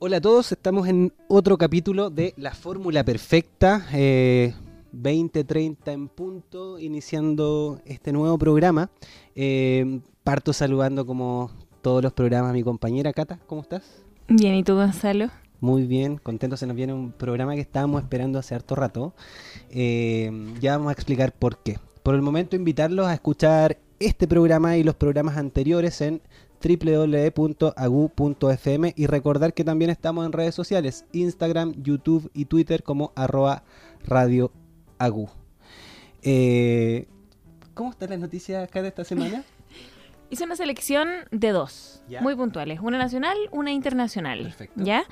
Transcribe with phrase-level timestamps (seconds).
[0.00, 4.54] Hola a todos, estamos en otro capítulo de La Fórmula Perfecta, eh,
[4.92, 8.90] 2030 en punto, iniciando este nuevo programa.
[9.34, 11.50] Eh, parto saludando como
[11.82, 14.04] todos los programas a mi compañera Cata, ¿cómo estás?
[14.28, 15.30] Bien, ¿y tú Gonzalo?
[15.58, 19.14] Muy bien, contento, se nos viene un programa que estábamos esperando hace harto rato.
[19.70, 21.80] Eh, ya vamos a explicar por qué.
[22.04, 26.22] Por el momento invitarlos a escuchar este programa y los programas anteriores en
[27.58, 33.62] www.agu.fm y recordar que también estamos en redes sociales, Instagram, YouTube y Twitter como arroba
[34.04, 34.50] radio
[34.98, 35.28] agu.
[36.22, 37.06] Eh,
[37.74, 39.44] ¿Cómo están las noticias acá de esta semana?
[40.30, 42.20] Hice una selección de dos, Ya.
[42.20, 44.42] muy puntuales, una nacional, una internacional.
[44.42, 44.82] Perfecto.
[44.84, 45.04] ¿Ya?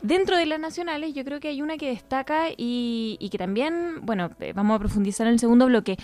[0.00, 4.00] Dentro de las nacionales, yo creo que hay una que destaca y, y que también,
[4.02, 5.96] bueno, eh, vamos a profundizar en el segundo bloque,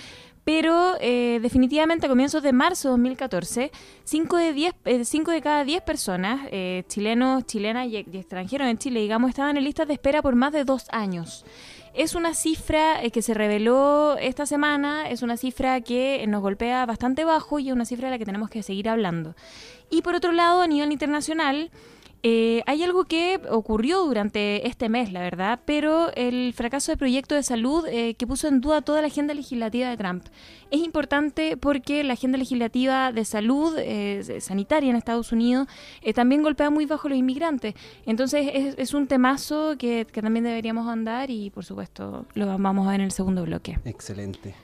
[0.44, 3.70] pero eh, definitivamente a comienzos de marzo de 2014,
[4.04, 8.68] 5 de, 10, eh, cinco de cada 10 personas, eh, chilenos, chilenas y, y extranjeros
[8.68, 11.44] en Chile, digamos, estaban en listas de espera por más de dos años.
[11.92, 16.86] Es una cifra eh, que se reveló esta semana, es una cifra que nos golpea
[16.86, 19.34] bastante bajo y es una cifra de la que tenemos que seguir hablando.
[19.90, 21.70] Y por otro lado, a nivel internacional,
[22.22, 27.34] eh, hay algo que ocurrió durante este mes, la verdad, pero el fracaso del proyecto
[27.34, 30.24] de salud eh, que puso en duda toda la agenda legislativa de Trump.
[30.70, 35.66] Es importante porque la agenda legislativa de salud eh, sanitaria en Estados Unidos
[36.02, 37.74] eh, también golpea muy bajo a los inmigrantes.
[38.06, 43.00] Entonces es, un temazo que, también deberíamos andar y por supuesto lo vamos a ver
[43.00, 43.78] en el segundo bloque.
[43.84, 44.54] Excelente.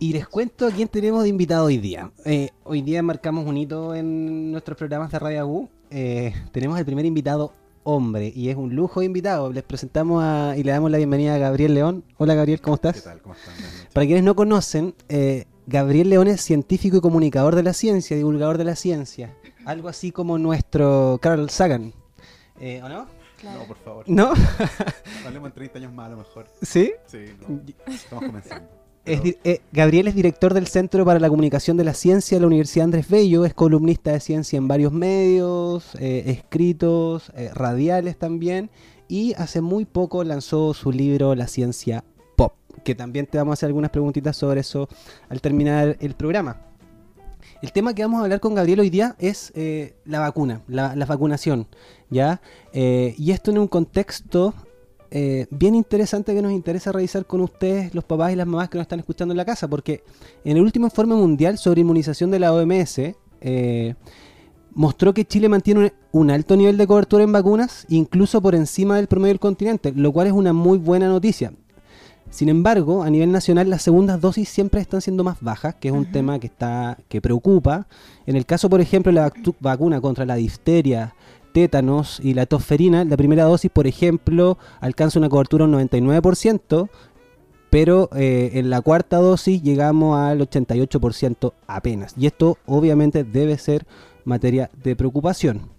[0.00, 2.10] Y les cuento a quién tenemos de invitado hoy día.
[2.24, 5.68] Eh, hoy día marcamos un hito en nuestros programas de Radio Agu.
[5.96, 7.52] Eh, tenemos el primer invitado
[7.84, 9.52] hombre y es un lujo de invitado.
[9.52, 12.04] Les presentamos a- y le damos la bienvenida a Gabriel León.
[12.16, 13.04] Hola Gabriel, ¿cómo ¿Qué estás?
[13.04, 13.22] tal?
[13.22, 13.54] ¿Cómo están?
[13.92, 18.58] Para quienes no conocen, eh, Gabriel León es científico y comunicador de la ciencia, divulgador
[18.58, 19.36] de la ciencia.
[19.66, 21.92] Algo así como nuestro Carl Sagan.
[22.58, 23.06] Eh, ¿O no?
[23.44, 24.04] No, por favor.
[24.08, 24.32] ¿No?
[25.24, 26.46] Hablemos en 30 años más a lo mejor.
[26.60, 26.92] ¿Sí?
[27.06, 27.60] Sí, no.
[27.92, 28.68] Estamos comenzando.
[29.04, 32.46] Es eh, Gabriel es director del Centro para la Comunicación de la Ciencia de la
[32.46, 38.70] Universidad Andrés Bello, es columnista de ciencia en varios medios, eh, escritos, eh, radiales también,
[39.06, 42.02] y hace muy poco lanzó su libro La Ciencia
[42.34, 44.88] Pop, que también te vamos a hacer algunas preguntitas sobre eso
[45.28, 46.62] al terminar el programa.
[47.60, 49.52] El tema que vamos a hablar con Gabriel hoy día es
[50.06, 51.66] la vacuna, la, la vacunación,
[52.08, 52.40] ¿ya?
[52.72, 54.54] Y esto en un contexto
[55.16, 58.76] eh, bien interesante que nos interesa revisar con ustedes, los papás y las mamás que
[58.78, 60.02] nos están escuchando en la casa, porque
[60.44, 62.98] en el último informe mundial sobre inmunización de la OMS
[63.40, 63.94] eh,
[64.74, 65.80] mostró que Chile mantiene
[66.12, 69.92] un, un alto nivel de cobertura en vacunas, incluso por encima del promedio del continente,
[69.94, 71.52] lo cual es una muy buena noticia.
[72.30, 75.94] Sin embargo, a nivel nacional las segundas dosis siempre están siendo más bajas, que es
[75.94, 77.86] un tema que está que preocupa.
[78.26, 81.14] En el caso, por ejemplo, de la vacu- vacuna contra la difteria,
[81.54, 86.88] tétanos y la tosferina, la primera dosis, por ejemplo, alcanza una cobertura un 99%,
[87.70, 92.14] pero eh, en la cuarta dosis llegamos al 88% apenas.
[92.18, 93.86] Y esto obviamente debe ser
[94.24, 95.70] materia de preocupación.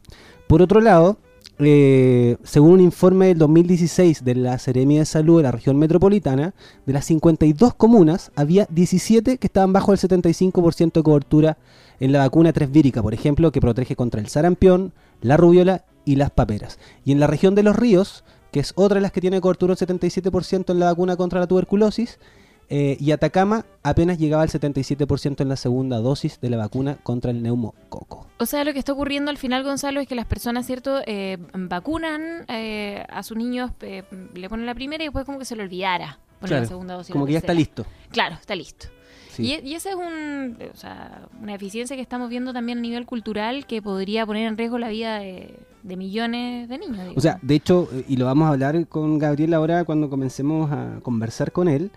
[0.47, 1.17] Por otro lado,
[1.59, 6.53] eh, según un informe del 2016 de la Seremia de Salud de la región metropolitana,
[6.85, 11.57] de las 52 comunas había 17 que estaban bajo el 75% de cobertura
[11.99, 16.31] en la vacuna tresvírica, por ejemplo, que protege contra el sarampión, la rubiola y las
[16.31, 16.79] paperas.
[17.03, 19.75] Y en la región de los ríos, que es otra de las que tiene cobertura
[19.75, 22.19] del 77% en la vacuna contra la tuberculosis,
[22.67, 27.31] eh, y Atacama apenas llegaba al 77% en la segunda dosis de la vacuna contra
[27.31, 28.27] el neumococo.
[28.39, 31.37] O sea, lo que está ocurriendo al final, Gonzalo, es que las personas, ¿cierto?, eh,
[31.53, 34.03] vacunan eh, a sus niños, eh,
[34.33, 36.93] le ponen la primera y después como que se lo olvidara poner Claro, la segunda
[36.95, 37.13] dosis.
[37.13, 37.85] Como que ya está listo.
[38.09, 38.87] Claro, está listo.
[39.35, 39.43] Sí.
[39.63, 43.05] Y, y esa es un, o sea, una eficiencia que estamos viendo también a nivel
[43.05, 46.99] cultural que podría poner en riesgo la vida de, de millones de niños.
[47.15, 50.71] O sea, de hecho, eh, y lo vamos a hablar con Gabriel ahora cuando comencemos
[50.71, 51.91] a conversar con él,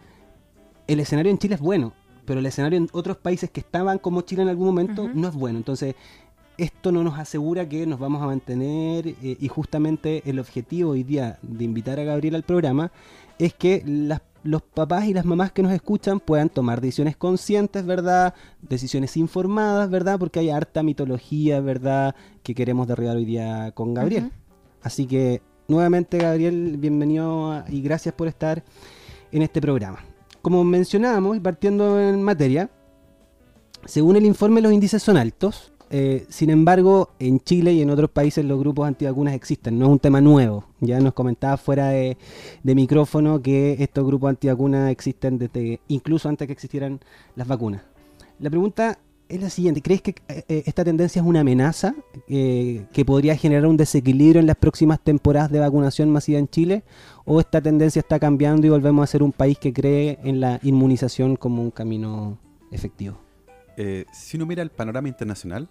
[0.86, 1.92] el escenario en Chile es bueno,
[2.24, 5.34] pero el escenario en otros países que estaban como Chile en algún momento no es
[5.34, 5.58] bueno.
[5.58, 5.94] Entonces,
[6.56, 11.04] esto no nos asegura que nos vamos a mantener eh, y justamente el objetivo hoy
[11.04, 12.90] día de invitar a Gabriel al programa
[13.38, 17.84] es que las- los papás y las mamás que nos escuchan puedan tomar decisiones conscientes,
[17.84, 18.34] ¿verdad?
[18.62, 20.18] Decisiones informadas, ¿verdad?
[20.18, 22.14] Porque hay harta mitología, ¿verdad?
[22.42, 24.30] Que queremos derribar hoy día con Gabriel.
[24.82, 28.62] Así que nuevamente Gabriel, bienvenido a- y gracias por estar
[29.32, 29.98] en este programa.
[30.40, 32.70] Como mencionábamos, y partiendo en materia,
[33.84, 38.10] según el informe los índices son altos, eh, sin embargo en Chile y en otros
[38.10, 40.64] países los grupos antivacunas existen, no es un tema nuevo.
[40.80, 42.16] Ya nos comentaba fuera de,
[42.62, 47.00] micrófono que estos grupos antivacunas existen desde incluso antes que existieran
[47.36, 47.82] las vacunas.
[48.38, 48.98] La pregunta
[49.28, 49.82] es la siguiente.
[49.82, 51.94] ¿Crees que eh, eh, esta tendencia es una amenaza
[52.26, 56.84] que podría generar un desequilibrio en las próximas temporadas de vacunación masiva en Chile?
[57.24, 60.60] ¿O esta tendencia está cambiando y volvemos a ser un país que cree en la
[60.62, 62.38] inmunización como un camino
[62.70, 63.18] efectivo?
[64.12, 65.68] Si uno mira el panorama internacional,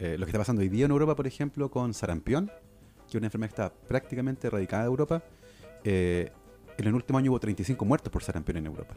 [0.00, 3.14] eh, lo que está pasando hoy día en Europa, por ejemplo, con sarampión, que es
[3.16, 5.22] una enfermedad que está prácticamente erradicada de Europa,
[5.84, 6.32] eh,
[6.78, 8.96] en el último año hubo 35 muertos por sarampión en Europa,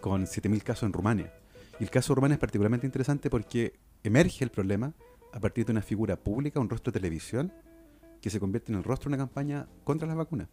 [0.00, 1.34] con 7.000 casos en Rumania.
[1.80, 4.94] Y el caso de Rumania es particularmente interesante porque emerge el problema
[5.32, 7.52] a partir de una figura pública, un rostro de televisión,
[8.22, 10.48] que se convierte en el rostro de una campaña contra las vacunas.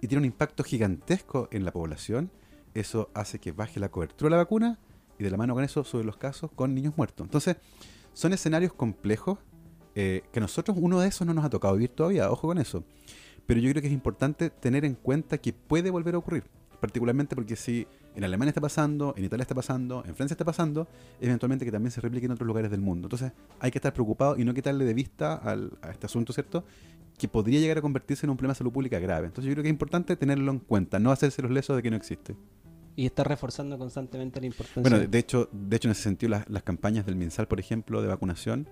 [0.00, 2.30] Y tiene un impacto gigantesco en la población.
[2.72, 4.78] Eso hace que baje la cobertura de la vacuna
[5.18, 7.26] y de la mano con eso suben los casos con niños muertos.
[7.26, 7.56] Entonces,
[8.18, 9.38] son escenarios complejos
[9.94, 12.82] eh, que nosotros uno de esos no nos ha tocado vivir todavía, ojo con eso.
[13.46, 16.42] Pero yo creo que es importante tener en cuenta que puede volver a ocurrir,
[16.80, 17.86] particularmente porque si
[18.16, 20.88] en Alemania está pasando, en Italia está pasando, en Francia está pasando,
[21.20, 23.06] eventualmente que también se replique en otros lugares del mundo.
[23.06, 23.30] Entonces
[23.60, 26.64] hay que estar preocupado y no quitarle de vista al- a este asunto, ¿cierto?
[27.16, 29.26] Que podría llegar a convertirse en un problema de salud pública grave.
[29.28, 31.90] Entonces yo creo que es importante tenerlo en cuenta, no hacerse los lesos de que
[31.90, 32.34] no existe.
[32.98, 34.82] Y está reforzando constantemente la importancia.
[34.82, 38.02] Bueno, de hecho, de hecho en ese sentido, las, las campañas del MinSal, por ejemplo,
[38.02, 38.68] de vacunación,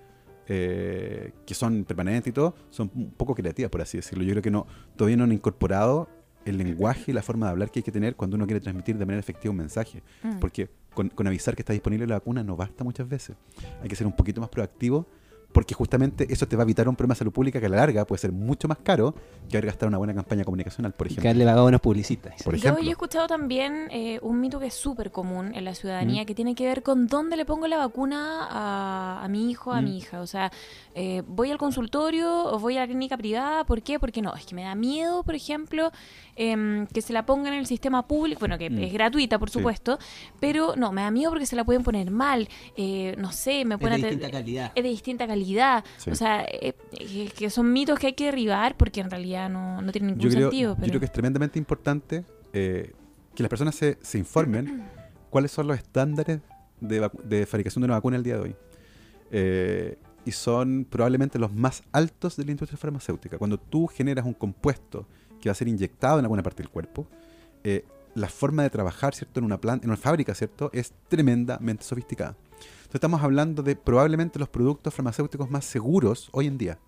[0.48, 4.24] eh, que son permanentes y todo, son un poco creativas, por así decirlo.
[4.24, 6.08] Yo creo que no todavía no han incorporado
[6.44, 8.98] el lenguaje y la forma de hablar que hay que tener cuando uno quiere transmitir
[8.98, 10.02] de manera efectiva un mensaje.
[10.24, 10.40] Mm.
[10.40, 13.36] Porque con, con avisar que está disponible la vacuna no basta muchas veces.
[13.80, 15.06] Hay que ser un poquito más proactivo
[15.52, 17.76] porque justamente eso te va a evitar un problema de salud pública que a la
[17.78, 19.14] larga puede ser mucho más caro
[19.48, 21.30] que haber gastado una buena campaña comunicacional, por y que ejemplo.
[21.30, 22.42] darle pagado a unos publicistas.
[22.42, 22.82] Por Yo, ejemplo.
[22.82, 26.26] yo he escuchado también eh, un mito que es súper común en la ciudadanía Mm.
[26.26, 29.80] que tiene que ver con dónde le pongo la vacuna a, a mi hijo, a
[29.80, 29.84] Mm.
[29.84, 30.20] mi hija.
[30.20, 30.52] O sea,
[30.94, 33.64] eh, voy al consultorio o voy a la clínica privada.
[33.64, 33.98] ¿Por qué?
[33.98, 35.90] Porque no, es que me da miedo, por ejemplo,
[36.34, 38.40] em, que se la pongan en el sistema público.
[38.40, 38.78] Bueno, que Mm.
[38.82, 39.54] es gratuita, por Sí.
[39.58, 39.98] supuesto.
[40.40, 42.48] Pero no, me da miedo porque se la pueden poner mal.
[42.76, 44.72] Eh, no sé, me Es de distinta calidad.
[44.74, 45.45] es de distinta calidad.
[45.96, 46.10] Sí.
[46.10, 49.80] O sea, eh, eh, que son mitos que hay que derribar porque en realidad no,
[49.80, 50.76] no tienen ningún yo creo, sentido.
[50.76, 52.92] yo creo que es tremendamente importante eh,
[53.34, 54.84] que las personas se, se informen
[55.30, 56.40] cuáles son los estándares
[56.80, 58.56] de, de fabricación de una vacuna el día de hoy.
[60.24, 63.38] Y son probablemente los más altos de la industria farmacéutica.
[63.38, 65.06] Cuando tú generas un compuesto
[65.40, 67.06] que va a ser inyectado en alguna parte del cuerpo,
[68.16, 69.38] la forma de trabajar ¿cierto?
[69.38, 70.70] en una planta, en una fábrica, ¿cierto?
[70.72, 72.34] es tremendamente sofisticada.
[72.96, 76.78] Estamos hablando de probablemente los productos farmacéuticos más seguros hoy en día.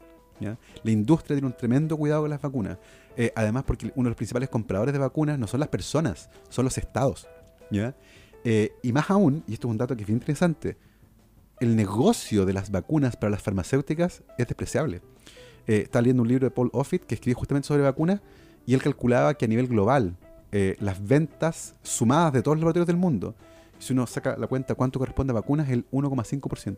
[0.41, 0.57] ¿ya?
[0.83, 2.79] La industria tiene un tremendo cuidado con las vacunas.
[3.15, 6.65] Eh, además, porque uno de los principales compradores de vacunas no son las personas, son
[6.65, 7.29] los estados.
[7.71, 7.95] ¿ya?
[8.43, 10.79] Eh, y más aún, y esto es un dato que es interesante,
[11.61, 15.03] el negocio de las vacunas para las farmacéuticas es despreciable.
[15.67, 18.23] Eh, estaba leyendo un libro de Paul Offit que escribe justamente sobre vacunas
[18.65, 20.17] y él calculaba que a nivel global
[20.53, 23.35] eh, las ventas sumadas de todos los laboratorios del mundo,
[23.79, 26.77] si uno saca la cuenta cuánto corresponde a vacunas, el 1,5%.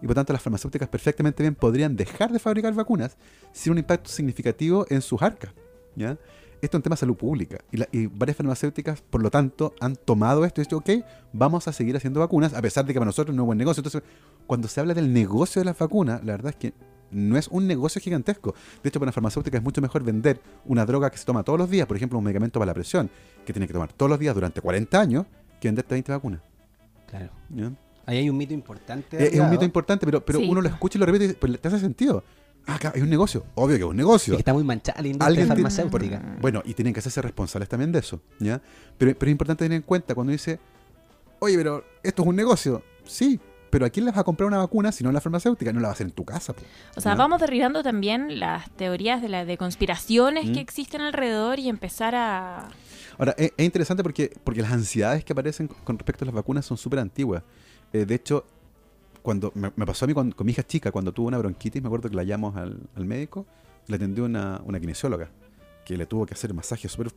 [0.00, 3.16] Y por tanto las farmacéuticas perfectamente bien podrían dejar de fabricar vacunas
[3.52, 5.52] sin un impacto significativo en sus arcas.
[5.94, 6.18] ¿ya?
[6.60, 7.58] Esto es un tema de salud pública.
[7.70, 10.90] Y, la- varias farmacéuticas, por lo tanto, han tomado esto y dicho, ok,
[11.32, 13.80] vamos a seguir haciendo vacunas, a pesar de que para nosotros no es buen negocio.
[13.80, 14.02] Entonces,
[14.46, 16.72] cuando se habla del negocio de las vacunas, la verdad es que
[17.10, 18.54] no es un negocio gigantesco.
[18.82, 21.58] De hecho, para una farmacéutica es mucho mejor vender una droga que se toma todos
[21.58, 23.10] los días, por ejemplo, un medicamento para la presión,
[23.44, 25.26] que tiene que tomar todos los días durante 40 años,
[25.62, 26.40] que venderte 20 vacunas.
[27.06, 27.30] Claro.
[27.50, 27.70] ¿ya?
[28.04, 29.16] Ahí hay un mito importante.
[29.26, 30.48] Es, es un mito importante, pero, pero Sí.
[30.50, 32.24] uno lo escucha y lo repite y dice, pues, te hace sentido.
[32.66, 33.44] Ah, acá hay un negocio.
[33.54, 34.34] Obvio que es un negocio.
[34.34, 36.18] y que está muy manchada la industria Alguien tiene- farmacéutica.
[36.18, 36.40] Mm.
[36.40, 38.60] Bueno, y tienen que hacerse responsables también de eso, ¿ya?
[38.98, 40.58] Pero, pero es importante tener en cuenta cuando dice,
[41.40, 42.82] oye, pero esto es un negocio.
[43.04, 45.72] Sí, pero ¿a quién les va a comprar una vacuna si no en la farmacéutica?
[45.72, 46.52] No la va a hacer en tu casa.
[46.52, 46.62] po.
[46.96, 50.52] O sea, vamos derribando también las teorías de, la, de conspiraciones Mm.
[50.52, 52.68] que existen alrededor y empezar a...
[53.18, 56.64] Ahora, es, es interesante porque, porque las ansiedades que aparecen con respecto a las vacunas
[56.66, 57.42] son súper antiguas.
[57.92, 58.44] Eh, de hecho,
[59.22, 61.80] cuando me, me pasó a mí con, con mi hija chica, cuando tuvo una bronquitis,
[61.82, 63.46] me acuerdo que la llamamos al, al médico,
[63.86, 65.30] le atendió una, una kinesióloga,
[65.84, 67.12] que le tuvo que hacer masaje súper...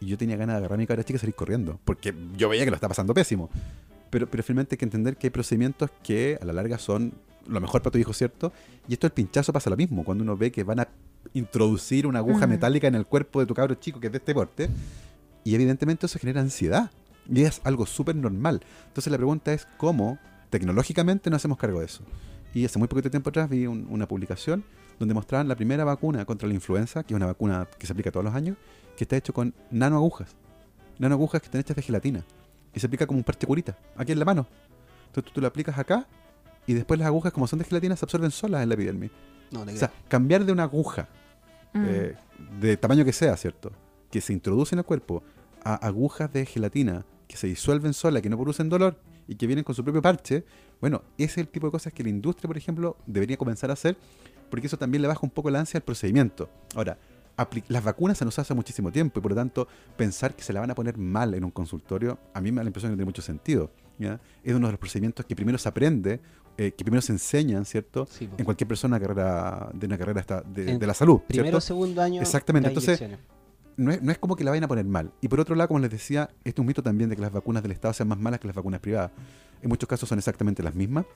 [0.00, 2.48] Y yo tenía ganas de agarrar a mi cabra chica y salir corriendo, porque yo
[2.50, 3.48] veía que lo estaba pasando pésimo.
[4.10, 7.12] Pero, pero finalmente hay que entender que hay procedimientos que a la larga son
[7.48, 8.52] lo mejor para tu hijo, ¿cierto?
[8.88, 10.88] Y esto del pinchazo pasa lo mismo, cuando uno ve que van a
[11.32, 12.50] introducir una aguja Mm.
[12.50, 14.68] metálica en el cuerpo de tu cabro chico que es de este porte,
[15.46, 16.90] y evidentemente eso genera ansiedad.
[17.28, 18.60] Y es algo súper normal.
[18.88, 20.18] Entonces la pregunta es cómo
[20.50, 22.02] tecnológicamente nos hacemos cargo de eso.
[22.54, 24.64] Y hace muy poquito tiempo atrás vi un- una publicación
[24.98, 28.10] donde mostraban la primera vacuna contra la influenza, que es una vacuna que se aplica
[28.10, 28.56] todos los años,
[28.96, 30.34] que está hecho con nanoagujas.
[30.98, 32.24] Nanoagujas que están hechas de gelatina.
[32.74, 34.46] Y se aplica como un parte curita, aquí en la mano.
[35.08, 36.06] Entonces tú, tú la aplicas acá
[36.66, 39.10] y después las agujas, como son de gelatina, se absorben solas en la epidermis.
[39.50, 41.08] No, te O sea, cambiar de una aguja
[41.72, 41.84] Mm.
[41.86, 42.14] eh,
[42.60, 43.70] de tamaño que sea, ¿cierto?
[44.10, 45.22] Que se introduce en el cuerpo
[45.66, 49.64] a agujas de gelatina que se disuelven sola, que no producen dolor y que vienen
[49.64, 50.44] con su propio parche,
[50.80, 53.72] bueno, ese es el tipo de cosas que la industria, por ejemplo, debería comenzar a
[53.72, 53.96] hacer,
[54.48, 56.48] porque eso también le baja un poco la ansia al procedimiento.
[56.76, 56.98] Ahora,
[57.66, 60.60] las vacunas se nos hace muchísimo tiempo y por lo tanto pensar que se la
[60.60, 62.98] van a poner mal en un consultorio, a mí me da la impresión que no
[62.98, 63.72] tiene mucho sentido.
[63.98, 64.20] ¿ya?
[64.44, 66.20] Es uno de los procedimientos que primero se aprende,
[66.56, 68.06] eh, que primero se enseñan, ¿cierto?
[68.20, 71.22] en cualquier persona carrera, de una carrera de, de, la salud.
[71.26, 72.22] Primero o segundo año.
[72.22, 72.68] Exactamente.
[72.68, 73.02] Entonces,
[73.76, 75.12] no es, no es, como que la vayan a poner mal.
[75.20, 77.32] Y por otro lado, como les decía, este es un mito también de que las
[77.32, 79.10] vacunas del Estado sean más malas que las vacunas privadas.
[79.62, 81.06] En muchos casos son exactamente las mismas.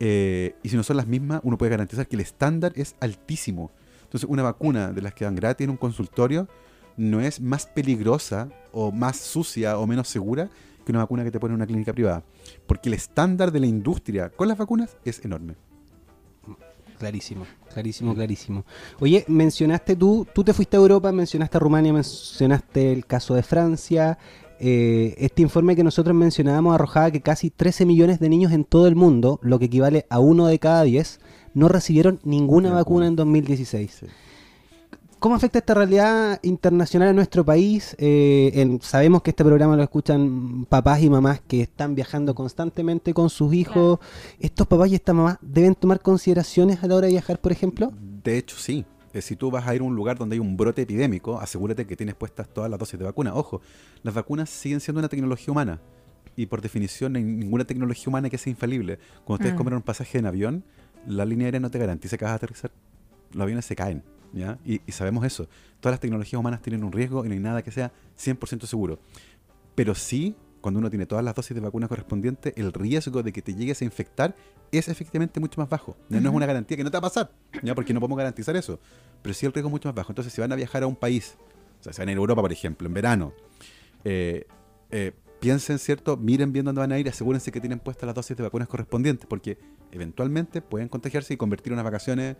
[0.00, 3.70] Eh, y si no son las mismas, uno puede garantizar que el estándar es altísimo.
[4.02, 6.48] Entonces, una vacuna de las que dan gratis en un consultorio
[6.96, 10.48] no es más peligrosa o más sucia o menos segura
[10.84, 12.22] que una vacuna que te pone en una clínica privada.
[12.66, 15.56] Porque el estándar de la industria con las vacunas es enorme.
[16.98, 18.64] Clarísimo, clarísimo, clarísimo.
[19.00, 23.42] Oye, mencionaste tú, tú te fuiste a Europa, mencionaste a Rumania, mencionaste el caso de
[23.42, 24.18] Francia.
[24.60, 28.86] Eh, este informe que nosotros mencionábamos arrojaba que casi 13 millones de niños en todo
[28.86, 31.20] el mundo, lo que equivale a uno de cada 10,
[31.54, 34.04] no recibieron ninguna vacuna en 2016.
[35.24, 37.96] ¿Cómo afecta esta realidad internacional a nuestro país?
[37.98, 43.30] Eh, sabemos que este programa lo escuchan papás y mamás que están viajando constantemente con
[43.30, 44.00] sus hijos.
[44.38, 47.90] ¿Estos papás y estas mamás deben tomar consideraciones a la hora de viajar, por ejemplo?
[48.22, 48.84] De hecho, sí.
[49.14, 51.86] Eh, si tú vas a ir a un lugar donde hay un brote epidémico, asegúrate
[51.86, 53.34] que tienes puestas todas las dosis de vacuna.
[53.34, 53.62] Ojo,
[54.02, 55.80] las vacunas siguen siendo una tecnología humana
[56.36, 58.98] y por definición no hay ninguna tecnología humana que sea infalible.
[59.24, 59.56] Cuando ustedes mm.
[59.56, 60.64] compran un pasaje en avión,
[61.06, 62.72] la línea aérea no te garantiza que vas a aterrizar.
[63.32, 64.02] Los aviones se caen,
[64.34, 64.58] ¿ya?
[64.64, 65.48] Y, sabemos eso.
[65.80, 68.98] Todas las tecnologías humanas tienen un riesgo y no hay nada que sea 100% seguro.
[69.74, 73.42] Pero sí, cuando uno tiene todas las dosis de vacuna correspondientes, el riesgo de que
[73.42, 74.34] te llegues a infectar
[74.72, 75.96] es efectivamente mucho más bajo.
[76.08, 77.30] No es una garantía que no te va a pasar,
[77.62, 77.74] ¿ya?
[77.74, 78.80] Porque no podemos garantizar eso.
[79.22, 80.12] Pero sí el riesgo es mucho más bajo.
[80.12, 81.36] Entonces, si van a viajar a un país,
[81.80, 83.32] o sea, si van a ir a Europa, por ejemplo, en verano,
[84.04, 84.46] eh,
[84.90, 86.16] eh, piensen, ¿cierto?
[86.16, 89.26] Miren bien dónde van a ir, asegúrense que tienen puestas las dosis de vacunas correspondientes,
[89.28, 89.58] porque
[89.92, 92.36] eventualmente pueden contagiarse y convertir unas vacaciones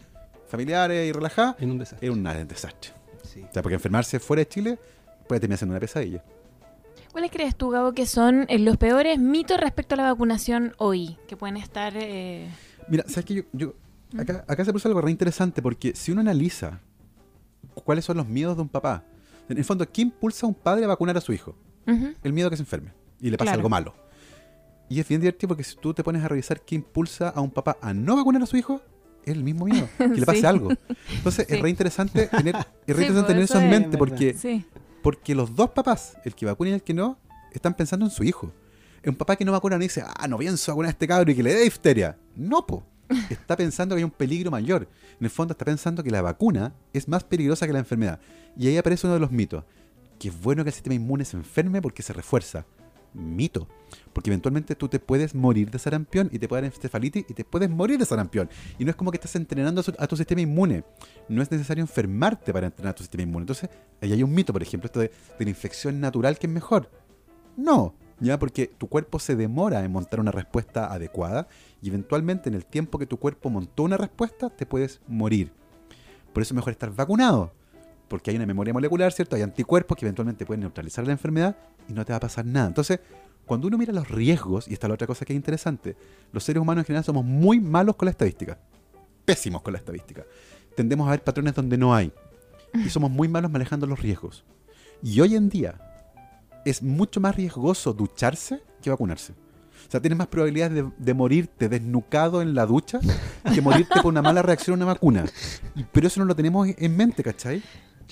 [0.46, 2.06] familiares y relajadas en un desastre.
[2.06, 2.90] En un, desastre.
[3.22, 4.78] O sea, porque enfermarse fuera de Chile
[5.26, 6.22] puede terminar siendo una pesadilla.
[7.12, 11.16] ¿Cuáles crees tú, Gabo, que son eh, los peores mitos respecto a la vacunación hoy?
[11.28, 11.92] Que pueden estar...
[11.96, 12.48] Eh...
[12.88, 13.46] Mira, ¿sabes qué?
[13.52, 13.74] Yo,
[14.12, 14.20] ¿Mm?
[14.20, 16.80] acá, acá se puso algo re interesante, porque si uno analiza
[17.74, 19.04] cuáles son los miedos de un papá,
[19.48, 21.54] en el fondo, ¿qué impulsa a un padre a vacunar a su hijo?
[21.86, 23.94] El miedo a que se enferme y le pase algo malo.
[24.88, 27.50] Y es bien divertido porque si tú te pones a revisar qué impulsa a un
[27.50, 28.80] papá a no vacunar a su hijo,
[29.26, 30.70] es el mismo miedo, que le pase algo.
[31.10, 32.64] Entonces es re interesante tener, es
[32.96, 34.64] re interesante tener eso en mente porque,
[35.02, 37.18] porque los dos papás, el que vacuna y el que no,
[37.52, 38.52] están pensando en su hijo.
[39.06, 41.34] Un papá que no vacuna no dice, ah, no pienso vacunar a este cabrón y
[41.34, 42.16] que le dé difteria.
[42.34, 42.82] No, po.
[43.28, 44.88] Está pensando que hay un peligro mayor.
[45.20, 48.18] En el fondo está pensando que la vacuna es más peligrosa que la enfermedad.
[48.56, 49.62] Y ahí aparece uno de los mitos.
[50.18, 52.64] Que es bueno que el sistema inmune se enferme porque se refuerza
[53.14, 53.68] mito.
[54.12, 57.44] Porque eventualmente tú te puedes morir de sarampión y te puede dar encefalitis y te
[57.44, 58.48] puedes morir de sarampión.
[58.78, 60.84] Y no es como que estás entrenando a, tu sistema inmune.
[61.28, 63.42] No es necesario enfermarte para entrenar a tu sistema inmune.
[63.42, 66.90] Entonces, ahí hay un mito, por ejemplo, esto de, la infección natural que es mejor.
[67.56, 71.48] No, ya porque tu cuerpo se demora en montar una respuesta adecuada
[71.80, 75.52] y eventualmente en el tiempo que tu cuerpo montó una respuesta te puedes morir.
[76.32, 77.52] Por eso es mejor estar vacunado
[78.08, 79.36] porque hay una memoria molecular, ¿cierto?
[79.36, 81.56] Hay anticuerpos que eventualmente pueden neutralizar la enfermedad
[81.88, 82.68] y no te va a pasar nada.
[82.68, 83.00] Entonces,
[83.46, 85.96] cuando uno mira los riesgos, y esta es la otra cosa que es interesante,
[86.32, 88.58] los seres humanos en general somos muy malos con la estadística.
[89.24, 90.24] Pésimos con la estadística.
[90.76, 92.12] Tendemos a ver patrones donde no hay.
[92.74, 94.44] Y somos muy malos manejando los riesgos.
[95.02, 95.78] Y hoy en día
[96.64, 99.32] es mucho más riesgoso ducharse que vacunarse.
[99.86, 103.00] O sea, tienes más probabilidades de, de, morirte desnucado en la ducha
[103.54, 105.26] que morirte por una mala reacción a una vacuna.
[105.92, 107.62] pero eso no lo tenemos en mente, ¿cachai?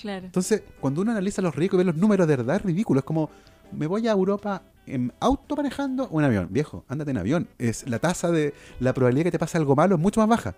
[0.03, 2.99] Entonces, cuando uno analiza los riesgos y ve los números de verdad, es ridículo.
[2.99, 3.29] Es como,
[3.71, 6.47] me voy a Europa en auto manejando o en avión.
[6.51, 7.47] Viejo, ándate en avión.
[7.57, 10.55] Es la tasa de la probabilidad que te pase algo malo es mucho más baja,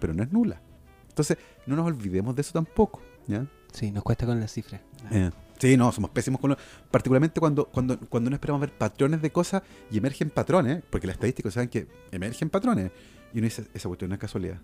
[0.00, 0.60] pero no es nula.
[1.08, 3.00] Entonces, no nos olvidemos de eso tampoco.
[3.26, 3.46] ¿ya?
[3.72, 4.80] Sí, nos cuesta con las cifras.
[5.10, 6.56] Eh, sí, no, somos pésimos con lo,
[6.90, 11.14] particularmente cuando, cuando, cuando no esperamos ver patrones de cosas y emergen patrones, porque las
[11.14, 12.90] estadísticas saben que emergen patrones.
[13.32, 14.60] Y uno dice, esa cuestión no es casualidad.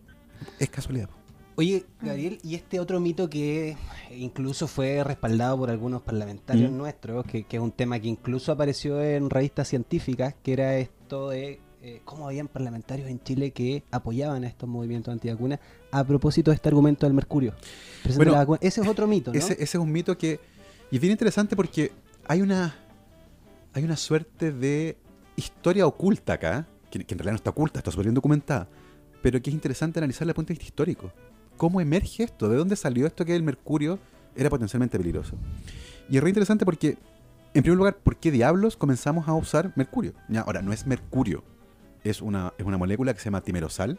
[0.59, 1.09] Es casualidad.
[1.55, 3.77] Oye, Gabriel, y este otro mito que
[4.17, 6.77] incluso fue respaldado por algunos parlamentarios mm.
[6.77, 11.61] nuestros, que, es un tema que incluso apareció en revistas científicas, que era esto de
[11.83, 16.55] eh, cómo habían parlamentarios en Chile que apoyaban a estos movimientos antivacunas a propósito de
[16.55, 17.55] este argumento del mercurio.
[18.61, 19.39] ese es otro mito, ¿no?
[19.39, 20.41] Ese, es un mito que...
[20.91, 21.93] Y es bien interesante porque
[22.27, 22.75] hay una,
[23.75, 24.97] hay una suerte de
[25.37, 28.69] historia oculta acá, que, en realidad no está oculta, está súper bien documentada,
[29.21, 31.13] pero que es interesante analizar desde el punto de vista histórico
[31.57, 33.99] cómo emerge esto, de dónde salió esto que el mercurio
[34.35, 35.37] era potencialmente peligroso.
[36.09, 36.99] Y es re interesante porque
[37.55, 40.15] En primer lugar, ¿por qué diablos comenzamos a usar mercurio?
[40.47, 41.45] Ahora, no es mercurio,
[42.03, 43.99] es una, es una molécula que se llama timerosal,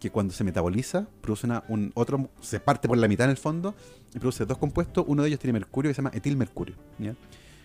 [0.00, 3.36] que cuando se metaboliza produce una, un otro, se parte por la mitad en el
[3.36, 3.76] fondo
[4.12, 6.74] y produce dos compuestos, uno de ellos tiene mercurio que se llama etilmercurio.
[6.98, 7.14] ¿ya?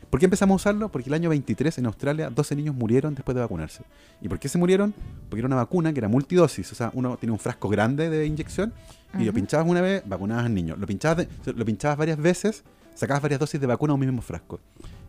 [0.10, 0.90] ¿Por qué empezamos a usarlo?
[0.90, 3.84] Porque el año 23 en Australia 12 niños murieron después de vacunarse.
[4.22, 4.94] ¿Y por qué se murieron?
[5.30, 8.28] Porque era una vacuna que era multidosis, o sea, uno tiene un frasco grande de
[8.28, 8.74] inyección
[9.20, 10.76] y lo pinchabas una vez, vacunabas al niño.
[10.78, 14.22] Lo pinchabas, de- lo pinchabas varias veces, sacabas varias dosis de vacuna a un mismo
[14.22, 14.60] frasco.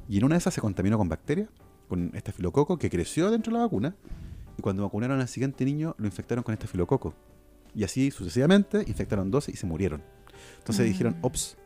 [0.09, 1.49] Y en una de esas se contaminó con bacterias,
[1.89, 3.95] con este filococo que creció dentro de la vacuna.
[4.59, 7.15] Y cuando vacunaron al siguiente niño, lo infectaron con este filococo.
[7.75, 10.03] Y así sucesivamente, infectaron 12 y se murieron.
[10.59, 10.89] Entonces Mm.
[10.89, 11.57] dijeron, ops.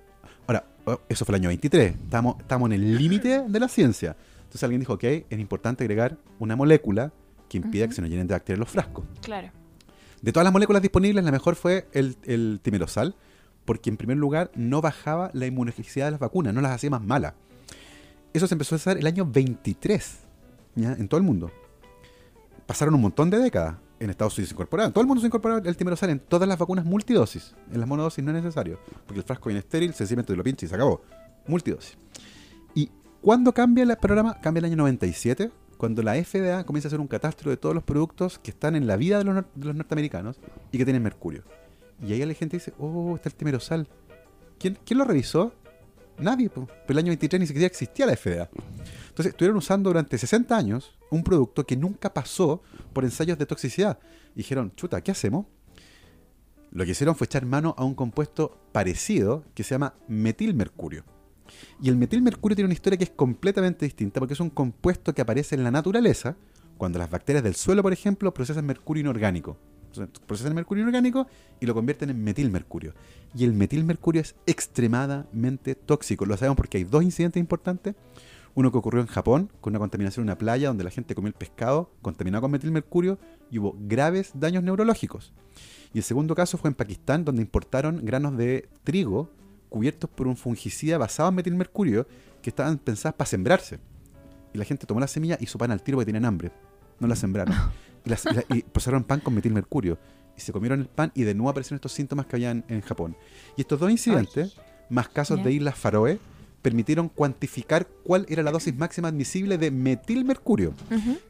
[0.46, 1.94] Ahora, oh, eso fue el año 23.
[1.94, 4.16] Estamos, estamos en el límite de la ciencia.
[4.40, 7.12] Entonces alguien dijo, ok, es importante agregar una molécula
[7.48, 9.04] que impida que se nos llenen de bacterias los frascos.
[9.22, 9.50] Claro.
[10.22, 13.14] De todas las moléculas disponibles, la mejor fue el, el timerosal,
[13.64, 17.02] porque en primer lugar no bajaba la inmunogenicidad de las vacunas, no las hacía más
[17.02, 17.34] malas.
[18.32, 20.18] Eso se empezó a hacer el año 23,
[20.76, 20.92] ¿ya?
[20.92, 21.50] en todo el mundo.
[22.66, 23.76] Pasaron un montón de décadas.
[23.98, 26.48] En Estados Unidos se incorporaba, en todo el mundo se incorporaba el timerosal en todas
[26.48, 27.54] las vacunas multidosis.
[27.70, 30.68] En las monodosis no es necesario, porque el frasco viene estéril, sencillamente lo pincha y
[30.70, 31.02] se acabó.
[31.46, 31.98] Multidosis.
[32.74, 34.40] ¿Y cuándo cambia el programa?
[34.40, 35.50] Cambia el año 97,
[35.80, 38.86] cuando la FDA comienza a hacer un catastro de todos los productos que están en
[38.86, 40.38] la vida de los, norteamericanos
[40.70, 41.42] y que tienen mercurio.
[42.06, 43.88] Y ahí la gente dice, oh, está el timerosal.
[44.58, 45.54] ¿Quién, quién lo revisó?
[46.18, 46.66] Nadie, po.
[46.86, 48.50] Pero el año 23 ni siquiera existía la FDA.
[49.08, 53.98] Entonces estuvieron usando durante 60 años un producto que nunca pasó por ensayos de toxicidad.
[54.34, 55.46] Dijeron, chuta, ¿qué hacemos?
[56.72, 61.04] Lo que hicieron fue echar mano a un compuesto parecido que se llama metilmercurio.
[61.82, 65.22] Y el metilmercurio tiene una historia que es completamente distinta porque es un compuesto que
[65.22, 66.36] aparece en la naturaleza
[66.76, 69.58] cuando las bacterias del suelo, por ejemplo, procesan mercurio inorgánico.
[70.26, 71.26] Procesan mercurio inorgánico
[71.60, 72.94] y lo convierten en metilmercurio.
[73.34, 76.24] Y el metilmercurio es extremadamente tóxico.
[76.24, 77.94] Lo sabemos porque hay dos incidentes importantes.
[78.54, 81.28] Uno que ocurrió en Japón con una contaminación en una playa donde la gente comió
[81.28, 83.18] el pescado contaminado con metilmercurio
[83.50, 85.32] y hubo graves daños neurológicos.
[85.92, 89.30] Y el segundo caso fue en Pakistán donde importaron granos de trigo
[89.70, 92.06] cubiertos por un fungicida basado en metilmercurio
[92.42, 93.78] que estaban pensadas para sembrarse.
[94.52, 96.52] Y la gente tomó la semilla y hizo pan al tiro porque tenían hambre.
[96.98, 97.54] No la sembraron.
[98.02, 99.98] Y, las- y la- y procesaron pan con metilmercurio.
[100.34, 103.14] Y se comieron el pan y de nuevo aparecieron estos síntomas que había en, Japón.
[103.58, 104.56] Y estos dos incidentes,
[104.88, 106.18] más casos de Islas Faroe,
[106.62, 110.72] permitieron cuantificar cuál era la dosis máxima admisible de metilmercurio,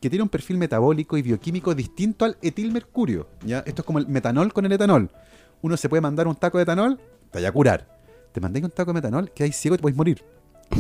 [0.01, 3.29] que tiene un perfil metabólico y bioquímico distinto al etilmercurio.
[3.45, 3.65] ¿ya?
[3.67, 5.11] Esto es como el metanol con el etanol.
[5.63, 6.99] Uno se puede mandar un taco de etanol,
[7.33, 8.00] te vaya a curar.
[8.33, 10.25] Te mandáis un taco de metanol, quedáis ciego y te podéis morir.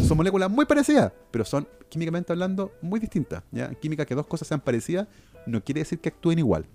[0.06, 3.42] Son moléculas muy parecidas, pero son químicamente hablando muy distintas.
[3.50, 3.66] ¿ya?
[3.66, 5.08] En química que dos cosas sean parecidas
[5.46, 6.66] no quiere decir que actúen igual.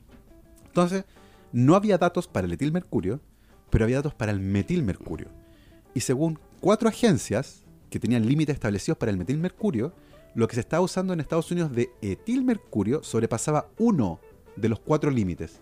[0.65, 1.05] Entonces,
[1.53, 3.21] no había datos para el etilmercurio,
[3.69, 5.27] pero había datos para el metilmercurio.
[5.93, 9.93] Y según cuatro agencias que tenían límites establecidos para el metilmercurio,
[10.33, 14.19] lo que se estaba usando en Estados Unidos de etilmercurio sobrepasaba uno
[14.57, 15.61] de los cuatro límites.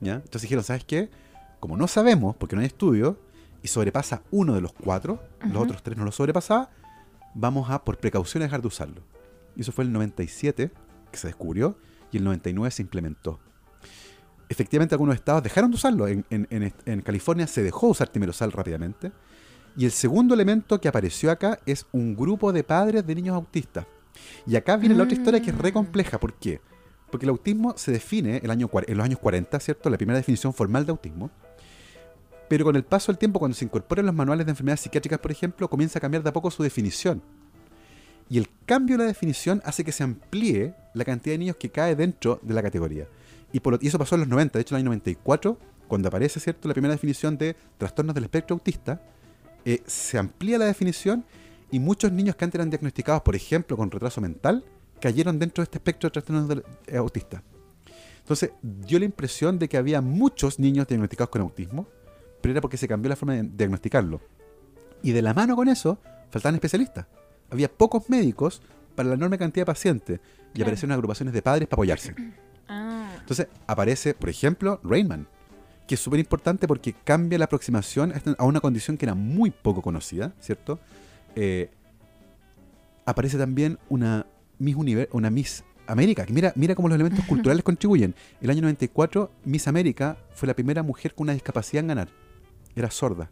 [0.00, 0.14] ¿ya?
[0.14, 1.10] Entonces dijeron, ¿sabes qué?
[1.60, 3.18] Como no sabemos, porque no hay estudio,
[3.62, 6.70] y sobrepasa uno de los cuatro, los otros tres no lo sobrepasaba,
[7.34, 9.02] vamos a, por precaución, dejar de usarlo.
[9.56, 10.70] Y eso fue el 97
[11.10, 11.76] que se descubrió
[12.12, 13.40] y el 99 se implementó.
[14.48, 16.08] Efectivamente, algunos estados dejaron de usarlo.
[16.08, 19.12] En, en- en- en California se dejó de usar timerosal rápidamente.
[19.76, 23.86] Y el segundo elemento que apareció acá es un grupo de padres de niños autistas.
[24.46, 25.74] Y acá viene la otra historia que es re Mm.
[25.74, 26.18] compleja.
[26.18, 26.60] ¿Por qué?
[27.10, 29.90] Porque el autismo se define el año, en los años 40, ¿cierto?
[29.90, 31.30] La primera definición formal de autismo.
[32.48, 35.30] Pero con el paso del tiempo, cuando se incorporan los manuales de enfermedades psiquiátricas, por
[35.30, 37.22] ejemplo, comienza a cambiar de a poco su definición.
[38.30, 41.70] Y el cambio de la definición hace que se amplíe la cantidad de niños que
[41.70, 43.06] cae dentro de la categoría.
[43.52, 46.68] Y, eso pasó en los 90, de hecho en el año 94, cuando aparece ¿cierto?
[46.68, 49.00] la primera definición de trastornos del espectro autista,
[49.64, 51.24] eh, se amplía la definición
[51.70, 54.64] y muchos niños que antes eran diagnosticados, por ejemplo, con retraso mental,
[55.00, 57.42] cayeron dentro de este espectro de trastornos del, eh, autistas.
[58.20, 61.88] Entonces, dio la impresión de que había muchos niños diagnosticados con autismo,
[62.48, 64.22] pero era porque se cambió la forma de diagnosticarlo.
[65.02, 65.98] Y de la mano con eso,
[66.30, 67.06] faltaban especialistas.
[67.50, 68.62] Había pocos médicos
[68.94, 70.22] para la enorme cantidad de pacientes y
[70.54, 70.62] Claro.
[70.68, 72.14] aparecieron agrupaciones de padres para apoyarse.
[72.70, 75.26] Ah, Entonces aparece, por ejemplo, Rainman,
[75.86, 79.14] que es súper importante porque cambia la aproximación a esta- a una condición que era
[79.14, 80.78] muy poco conocida, ¿cierto?
[81.34, 81.70] Eh,
[83.06, 84.26] aparece también una
[84.58, 88.14] Miss, Univer- una Miss América, que mira, mira cómo los elementos culturales contribuyen.
[88.42, 92.08] El año 94, Miss América fue la primera mujer con una discapacidad en ganar.
[92.78, 93.30] Era sorda.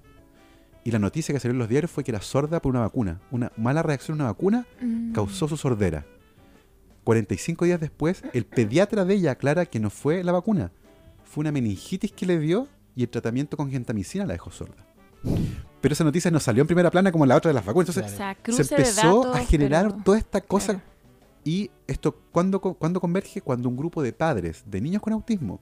[0.84, 3.20] Y la noticia que salió en los diarios fue que era sorda por una vacuna.
[3.30, 5.12] Una mala reacción a una vacuna mm.
[5.12, 6.04] causó su sordera.
[7.04, 10.72] 45 días después, el pediatra de ella aclara que no fue la vacuna,
[11.24, 14.84] fue una meningitis que le dio y el tratamiento con gentamicina la dejó sorda.
[15.80, 17.88] pero esa noticia no salió en primera plana como la otra de las vacunas.
[17.90, 20.74] Entonces, O sea, se empezó datos, a generar pero- toda esta cosa.
[20.74, 20.96] claro.
[21.44, 23.40] Y esto, ¿cuándo, cuándo converge?
[23.40, 25.60] Cuando un grupo de padres de niños con autismo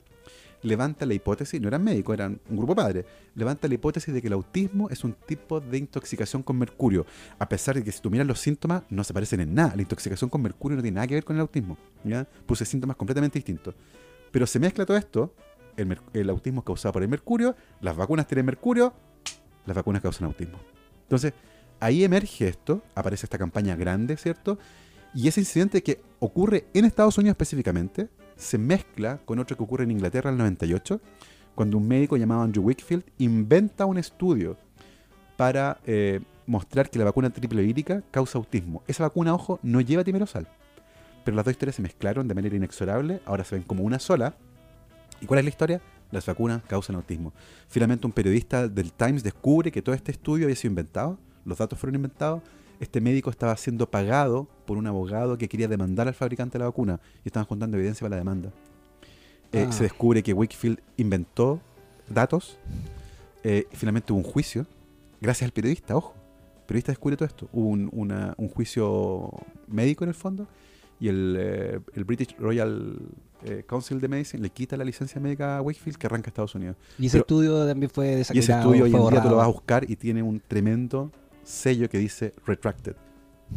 [0.65, 4.21] levanta la hipótesis, no eran médicos, eran un grupo de padres, levanta la hipótesis de
[4.21, 7.05] que el autismo es un tipo de intoxicación con mercurio,
[7.39, 9.75] a pesar de que si tú miras los síntomas no se parecen en nada.
[9.75, 12.27] La intoxicación con mercurio no tiene nada que ver con el autismo, ¿ya?
[12.45, 13.75] Puse síntomas completamente distintos.
[14.31, 15.33] Pero se mezcla todo esto,
[15.77, 18.93] el, el autismo es causado por el mercurio, las vacunas tienen mercurio,
[19.65, 20.59] las vacunas causan autismo.
[21.03, 21.33] Entonces,
[21.79, 24.57] ahí emerge esto, aparece esta campaña grande, ¿cierto?
[25.13, 29.83] Y ese incidente que ocurre en Estados Unidos específicamente se mezcla con otro que ocurre
[29.83, 30.99] en Inglaterra en el 98,
[31.55, 34.57] cuando un médico llamado Andrew Wickfield inventa un estudio
[35.37, 38.83] para eh, mostrar que la vacuna triple vírica causa autismo.
[38.87, 40.47] Esa vacuna, ojo, no lleva timerosal.
[41.23, 44.35] Pero las dos historias se mezclaron de manera inexorable, ahora se ven como una sola.
[45.21, 45.81] ¿Y cuál es la historia?
[46.11, 47.33] Las vacunas causan autismo.
[47.67, 51.79] Finalmente un periodista del Times descubre que todo este estudio había sido inventado, los datos
[51.79, 52.41] fueron inventados,
[52.79, 56.65] este médico estaba siendo pagado por un abogado que quería demandar al fabricante de la
[56.65, 58.51] vacuna y estaban juntando evidencia para la demanda.
[59.51, 59.71] Eh, Ah.
[59.71, 61.61] Se descubre que Wakefield inventó
[62.09, 62.57] datos,
[63.43, 64.65] eh, y finalmente hubo un juicio,
[65.21, 66.13] gracias al periodista, ojo.
[66.61, 67.47] El periodista descubre todo esto.
[67.53, 69.31] Hubo un, una- un juicio
[69.67, 70.47] médico en el fondo
[70.99, 72.97] y el, eh, el British Royal
[73.67, 76.77] Council de Medicine le quita la licencia médica a Wakefield que arranca a Estados Unidos.
[76.97, 79.45] Y ese Pero- estudio también fue Y ese estudio hoy en día tú lo vas
[79.45, 81.11] a buscar y tiene un tremendo
[81.45, 82.95] sello que dice Retracted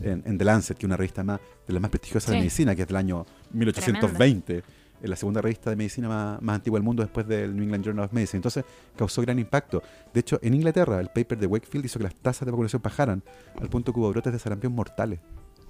[0.02, 2.74] en, en The Lancet, que es una revista más de las más prestigiosas de medicina,
[2.74, 4.62] que es del año 1820.
[5.00, 7.84] Es la segunda revista de medicina más, más antigua del mundo después del New England
[7.84, 8.38] Journal of Medicine.
[8.38, 8.64] Entonces
[8.96, 9.82] causó gran impacto.
[10.12, 13.22] De hecho, en Inglaterra, el paper de Wakefield hizo que las tasas de vacunación bajaran
[13.60, 15.20] al punto que hubo brotes de sarampión mortales.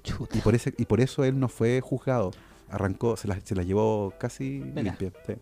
[0.02, 0.36] Chuta.
[0.38, 2.30] Y por, ese, y por eso él no fue juzgado.
[2.70, 4.82] Arrancó, se las se las llevó casi Mira.
[4.82, 5.12] limpia.
[5.26, 5.34] sí.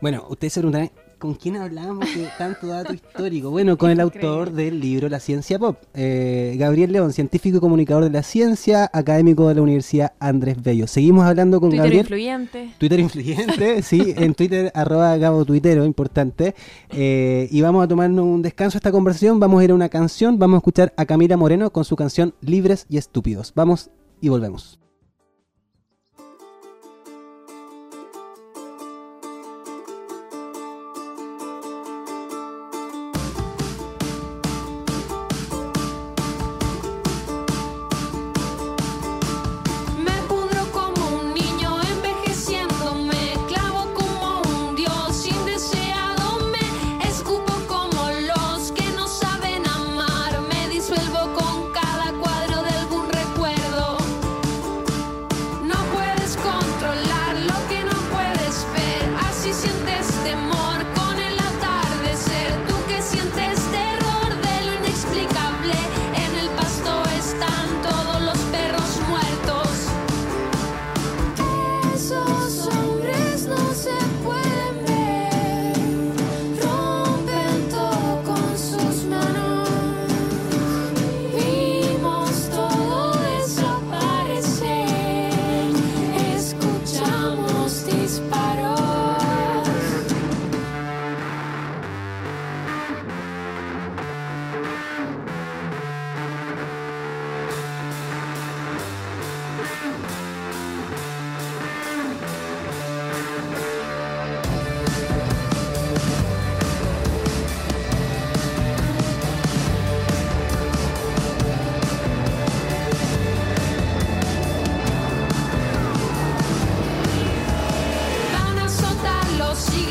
[0.00, 3.50] Bueno, ustedes se preguntarán, ¿con quién hablamos de tanto dato histórico?
[3.50, 8.04] Bueno, con el autor del libro La Ciencia Pop, eh, Gabriel León, científico y comunicador
[8.04, 10.86] de la ciencia, académico de la Universidad Andrés Bello.
[10.86, 12.00] Seguimos hablando con Twitter Gabriel.
[12.00, 12.70] influyente.
[12.78, 16.54] Twitter influyente, sí, en Twitter, arroba Gabo Tuitero, importante.
[16.88, 19.90] Eh, y vamos a tomarnos un descanso de esta conversación, vamos a ir a una
[19.90, 23.52] canción, vamos a escuchar a Camila Moreno con su canción Libres y Estúpidos.
[23.54, 23.90] Vamos
[24.22, 24.80] y volvemos.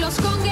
[0.10, 0.49] Nos con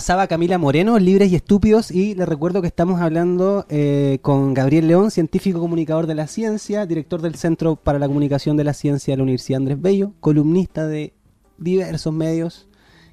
[0.00, 4.88] pasaba Camila Moreno, Libres y Estúpidos, y les recuerdo que estamos hablando eh, con Gabriel
[4.88, 9.12] León, científico comunicador de la ciencia, director del Centro para la Comunicación de la Ciencia
[9.12, 11.12] de la Universidad Andrés Bello, columnista de
[11.58, 12.66] diversos medios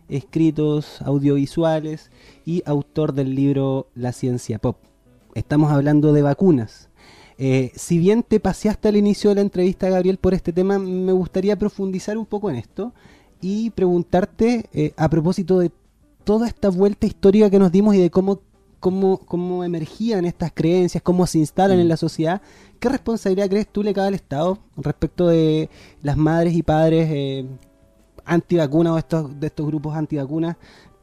[0.08, 2.10] escritos, audiovisuales
[2.46, 4.78] y autor del libro La Ciencia Pop.
[5.36, 6.88] Estamos hablando de vacunas.
[7.38, 11.12] Eh, si bien te paseaste al inicio de la entrevista, Gabriel, por este tema, me
[11.12, 12.94] gustaría profundizar un poco en esto
[13.42, 15.70] y preguntarte eh, a propósito de
[16.28, 18.42] toda esta vuelta histórica que nos dimos y de cómo,
[18.82, 21.82] cómo, cómo emergían estas creencias, cómo se instalan Mm.
[21.82, 22.42] en la sociedad,
[22.82, 25.70] ¿qué responsabilidad crees tú le cabe al Estado respecto de
[26.02, 27.46] las madres y padres eh,
[28.26, 30.58] antivacunas o estos, de estos grupos antivacunas?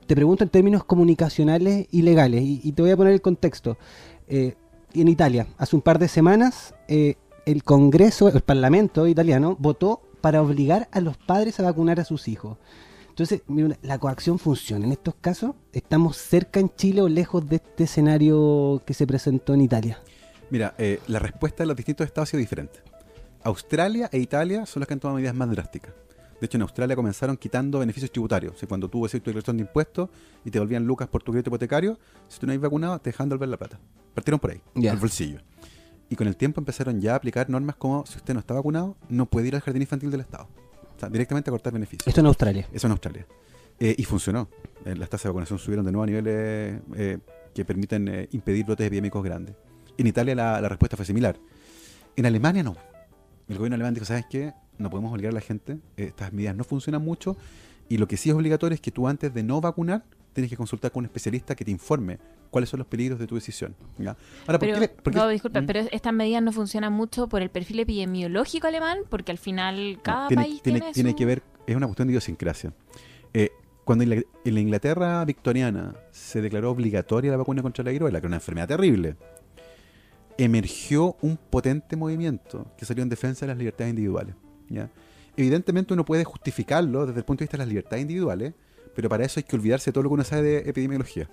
[0.06, 3.78] Te pregunto en términos comunicacionales y legales, y, y te voy a poner el contexto.
[4.28, 4.56] Eh,
[4.92, 7.14] en Italia, hace un par de semanas, eh,
[7.46, 12.28] el Congreso, el Parlamento italiano, votó para obligar a los padres a vacunar a sus
[12.28, 12.58] hijos.
[13.14, 14.87] Entonces, mira, la coacción funciona.
[14.87, 19.55] En estos casos, ¿estamos cerca en Chile o lejos de este escenario que se presentó
[19.55, 20.00] en Italia?
[20.50, 22.81] Mira, eh, la respuesta de los distintos estados ha sido diferente.
[23.44, 25.94] Australia e Italia son las que han tomado medidas más drásticas.
[26.40, 28.57] De hecho, en Australia comenzaron quitando beneficios tributarios.
[28.57, 30.11] O sea, cuando tú hacías tu declaración de impuestos
[30.44, 31.96] y te volvían lucas por tu crédito hipotecario,
[32.29, 33.79] si tú no habías vacunado, te dejaban devolver la plata.
[34.12, 34.90] Partieron por ahí, Ya.
[34.90, 35.38] al bolsillo.
[36.11, 38.96] Y con el tiempo empezaron ya a aplicar normas como si usted no está vacunado,
[39.09, 40.48] no puede ir al jardín infantil del Estado.
[41.08, 42.06] Directamente a cortar beneficios.
[42.06, 42.68] Esto en Australia.
[42.72, 43.26] Eso en Australia.
[43.78, 44.48] Eh, y funcionó.
[44.84, 47.18] Eh, las tasas de vacunación subieron de nuevo a niveles eh,
[47.54, 49.56] que permiten impedir brotes epidémicos grandes.
[49.96, 51.38] En Italia la, la respuesta fue similar.
[52.16, 52.76] En Alemania no.
[53.48, 54.52] El gobierno alemán dijo, ¿sabes qué?
[54.78, 55.78] No podemos obligar a la gente.
[55.96, 57.36] estas medidas no funcionan mucho.
[57.88, 60.56] Y lo que sí es obligatorio es que tú antes de no vacunar, tienes que
[60.56, 62.18] consultar con un especialista que te informe
[62.54, 63.74] cuáles son los peligros de tu decisión.
[63.98, 64.16] ¿ya?
[64.46, 65.66] Ahora, ¿por Pero, qué le- por qué- Gabo, disculpa, ¿Mm?
[65.66, 70.02] pero estas medidas no funcionan mucho por el perfil epidemiológico alemán, porque al final No,
[70.04, 72.72] cada tiene, país tiene- tiene, que ver, es una cuestión de idiosincrasia.
[73.32, 73.50] Eh,
[73.84, 78.20] cuando en la, en la Inglaterra victoriana se declaró obligatoria la vacuna contra la viruela,
[78.20, 79.16] que era una enfermedad terrible,
[80.38, 84.34] emergió un potente movimiento que salió en defensa de las libertades individuales.
[84.68, 84.88] ¿ya?
[85.36, 88.54] Evidentemente uno puede justificarlo desde el punto de vista de las libertades individuales,
[88.94, 91.28] pero para eso hay que olvidarse de todo lo que uno sabe de epidemiología.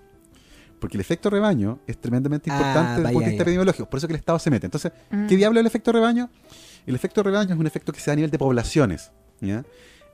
[0.81, 3.89] Porque el efecto rebaño es tremendamente Ah, importante desde el punto de vista epidemiológico.
[3.89, 4.65] Por eso que el Estado se mete.
[4.65, 5.27] Entonces, Mm.
[5.27, 6.29] ¿qué diablo es el efecto rebaño?
[6.87, 9.11] El efecto rebaño es un efecto que se da a nivel de poblaciones.
[9.39, 9.63] ¿ya?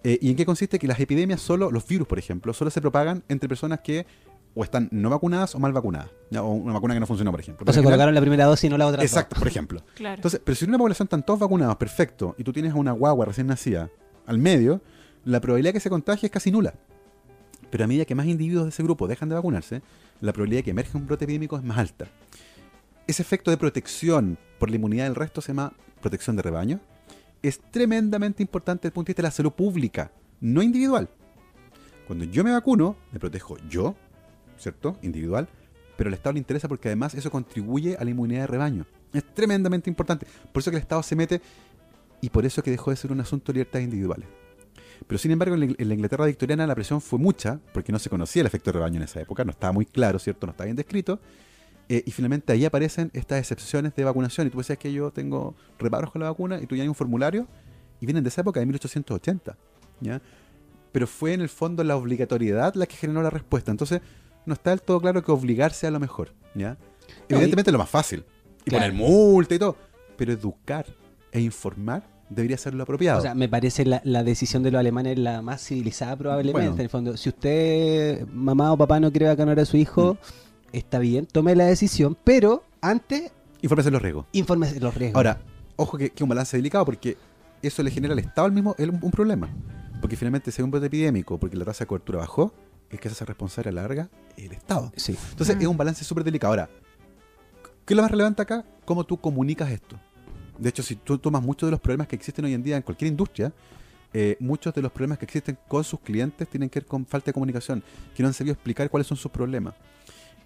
[0.03, 0.77] Eh, ¿Y en qué consiste?
[0.77, 4.05] Que las epidemias solo, los virus, por ejemplo, solo se propagan entre personas que
[4.59, 6.09] o están no vacunadas o mal vacunadas.
[6.31, 6.43] ¿ya?
[6.43, 7.63] O una vacuna que no funcionó, por ejemplo.
[7.63, 8.97] O se general- colocaron la primera dosis y no la otra.
[9.01, 9.05] dos.
[9.11, 9.81] Exacto, por ejemplo.
[9.95, 10.15] Claro.
[10.15, 12.91] Entonces, pero si en una población están todos vacunados, perfecto, y tú tienes a una
[12.91, 13.89] guagua recién nacida
[14.25, 14.81] al medio,
[15.23, 16.73] la probabilidad de que se contagie es casi nula.
[17.69, 19.81] Pero a medida que más individuos de ese grupo dejan de vacunarse,
[20.21, 22.07] la probabilidad de que emerja un brote epidémico es más alta.
[23.05, 26.79] Ese efecto de protección por la inmunidad del resto se llama protección de rebaño.
[27.41, 31.09] Es tremendamente importante desde el punto de vista de la salud pública, no individual.
[32.07, 33.95] Cuando yo me vacuno, me protejo yo,
[34.57, 34.97] ¿cierto?
[35.01, 35.47] Individual,
[35.97, 38.85] pero al Estado le interesa porque además eso contribuye a la inmunidad de rebaño.
[39.13, 40.27] Es tremendamente importante.
[40.51, 41.41] Por eso que el Estado se mete
[42.21, 44.27] y por eso que dejó de ser un asunto de libertades individuales.
[45.05, 47.99] Pero sin embargo, en la, en la Inglaterra victoriana la presión fue mucha, porque no
[47.99, 50.47] se conocía el efecto rebaño en esa época, no estaba muy claro, ¿cierto?
[50.47, 51.19] No estaba bien descrito.
[51.89, 54.47] Eh, y finalmente ahí aparecen estas excepciones de vacunación.
[54.47, 56.95] Y tú decías que yo tengo reparos con la vacuna y tú ya hay un
[56.95, 57.47] formulario
[58.01, 59.55] y vienen de esa época, de 1880.
[60.01, 60.21] ¿ya?
[60.91, 63.71] Pero fue en el fondo la obligatoriedad la que generó la respuesta.
[63.71, 64.01] Entonces,
[64.45, 66.33] no está del todo claro que obligarse a lo mejor.
[66.55, 66.77] ¿ya?
[67.29, 68.25] Evidentemente lo más fácil.
[68.65, 68.85] Y Claro.
[68.93, 69.77] poner multa y todo.
[70.17, 70.85] Pero educar
[71.31, 73.19] e informar debería ser lo apropiado.
[73.19, 76.59] O sea, me parece la, la decisión de los alemanes la más civilizada probablemente.
[76.69, 76.75] Bueno.
[76.75, 80.17] En el fondo, si usted, mamá o papá, no quiere vacunar a su hijo,
[80.71, 84.25] está bien, tome la decisión, pero antes Infórmese en los riesgos.
[84.33, 85.15] Informes de los riesgos.
[85.17, 85.39] Ahora,
[85.77, 87.17] ojo que que es un balance delicado porque
[87.63, 89.49] eso le genera al Estado al mismo el- un problema.
[89.99, 92.53] Porque finalmente, si hay un brote epidémico, porque la tasa de cobertura bajó,
[92.91, 94.91] el que se hace responsable a la larga es el Estado.
[94.95, 95.15] sí.
[95.31, 95.61] Entonces Mm.
[95.61, 96.51] es un balance súper delicado.
[96.53, 96.69] Ahora,
[97.83, 98.63] ¿qué es lo más relevante acá?
[98.85, 99.99] ¿Cómo tú comunicas esto?
[100.57, 102.83] De hecho, si tú tomas muchos de los problemas que existen hoy en día en
[102.83, 103.53] cualquier industria,
[104.13, 107.27] eh, muchos de los problemas que existen con sus clientes tienen que ver con falta
[107.27, 107.83] de comunicación,
[108.15, 109.75] que no han sabido explicar cuáles son sus problemas.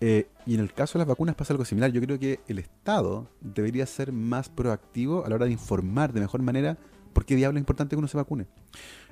[0.04, 1.91] Eh, y en el caso de las vacunas pasa algo similar.
[1.91, 6.21] Yo creo que el Estado debería ser más proactivo a la hora de informar de
[6.21, 6.78] mejor manera
[7.13, 8.47] por qué diablo es importante que uno se vacune.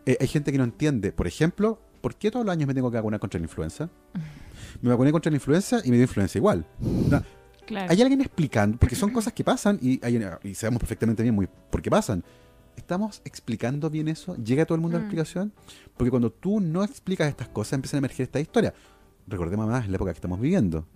[0.05, 2.89] Eh, hay gente que no entiende, por ejemplo, ¿por qué todos los años me tengo
[2.89, 3.89] que vacunar contra la influenza?
[4.81, 6.65] Me vacuné contra la influenza y me dio influenza igual.
[6.79, 7.21] No,
[7.69, 7.91] Claro.
[7.91, 8.77] ¿Hay alguien explicando?
[8.79, 12.23] Porque son cosas que pasan y, hay- y sabemos perfectamente bien muy por qué pasan.
[12.75, 14.35] ¿Estamos explicando bien eso?
[14.37, 15.07] ¿Llega todo el mundo a la Mm.
[15.09, 15.53] explicación?
[15.95, 18.73] Porque cuando tú no explicas estas cosas, empiezan a emerger estas historias.
[19.27, 20.87] Recordemos más la época que estamos viviendo.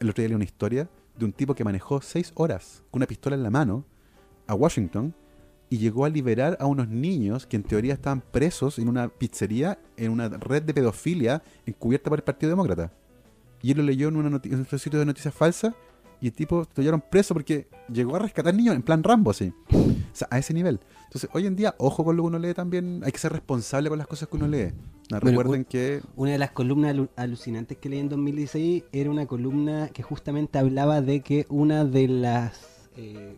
[0.00, 3.06] El otro día leí una historia de un tipo que manejó seis horas con una
[3.06, 3.84] pistola en la mano
[4.46, 5.14] a Washington
[5.68, 9.78] y llegó a liberar a unos niños que en teoría estaban presos en una pizzería,
[9.98, 12.92] en una red de pedofilia encubierta por el Partido Demócrata.
[13.60, 15.74] Y él lo leyó en, una en un sitio de noticias falsas
[16.20, 19.52] y el tipo lo llevaron preso porque llegó a rescatar niños en plan Rambo, así.
[19.72, 20.80] O sea, a ese nivel.
[21.04, 23.02] Entonces, hoy en día, ojo con lo que uno lee también.
[23.04, 24.72] Hay que ser responsable con las cosas que uno lee.
[25.10, 26.02] No, Bueno, recuerden que...
[26.16, 30.58] Una de las columnas alu- alucinantes que leí en 2016 era una columna que justamente
[30.58, 33.36] hablaba de que una de las eh,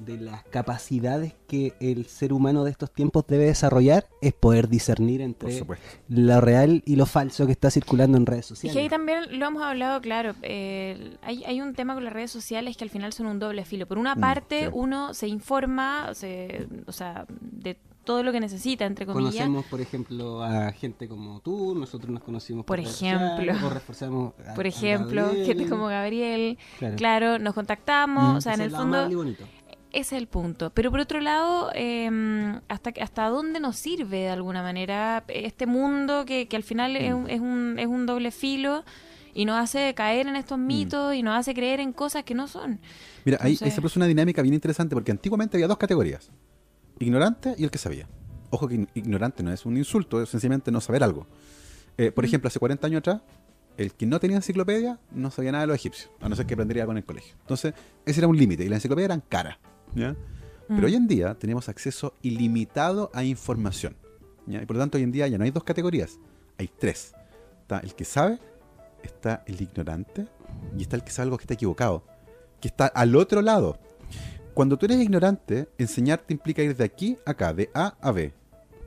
[0.00, 5.20] de las capacidades que el ser humano de estos tiempos debe desarrollar es poder discernir
[5.20, 5.64] Por entre
[6.08, 8.76] lo real y lo falso que está circulando en redes Y sociales.
[8.76, 12.30] que ahí también lo hemos hablado, claro, eh, hay, hay un tema con las redes
[12.30, 13.86] sociales que al final son un doble filo.
[13.86, 14.70] Por una Mm, parte, sí.
[14.72, 19.34] uno se informa, se, o sea, de todo lo que necesita, entre comillas.
[19.34, 23.28] Conocemos, por ejemplo, a gente como tú, nosotros nos conocimos Por redes ejemplo.
[23.28, 26.96] sociales, o reforzamos a- Por ejemplo, gente como Gabriel, Claro.
[26.96, 28.36] claro, nos contactamos, Mm.
[28.36, 29.06] o sea, en el fondo...
[29.92, 30.70] Ese es el punto.
[30.70, 32.08] Pero por otro lado, eh,
[32.68, 37.12] hasta, ¿hasta dónde nos sirve de alguna manera este mundo que, que al final es,
[37.12, 38.84] un, es, un, es un doble filo
[39.34, 42.46] y nos hace caer en estos mitos y nos hace creer en cosas que no
[42.48, 42.80] son?
[43.24, 46.30] Mira, ahí, se produce una dinámica bien interesante porque antiguamente había dos categorías.
[46.98, 48.06] Ignorante y el que sabía.
[48.50, 51.26] Ojo que ign- ignorante no es un insulto, es sencillamente no saber algo.
[51.96, 53.22] Eh, por ejemplo, hace 40 años atrás,
[53.76, 56.54] el que no tenía enciclopedia no sabía nada de los egipcios, a no ser que
[56.54, 57.34] aprendería con el colegio.
[57.40, 57.72] Entonces,
[58.04, 59.56] ese era un límite y las enciclopedias eran caras.
[59.94, 60.16] ¿Ya?
[60.68, 60.84] Pero Mm.
[60.84, 63.96] hoy en día tenemos acceso ilimitado a información.
[64.46, 64.62] ¿ya?
[64.62, 66.18] Y por lo tanto, hoy en día ya no hay dos categorías,
[66.58, 67.12] hay tres.
[67.62, 68.38] Está el que sabe,
[69.02, 70.26] está el ignorante
[70.76, 72.04] y está el que sabe algo que está equivocado,
[72.60, 73.78] que está al otro lado.
[74.54, 78.32] Cuando tú eres ignorante, enseñarte implica ir de aquí a acá, de A a B.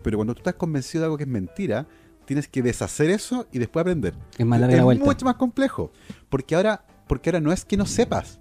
[0.04, 1.88] Pero cuando tú estás convencido de algo que es mentira,
[2.26, 4.14] tienes que deshacer eso y después aprender.
[4.38, 5.06] Es más larga la vuelta.
[5.06, 5.92] mucho más complejo.
[6.30, 8.40] Porque ahora, porque ahora no es que no sepas.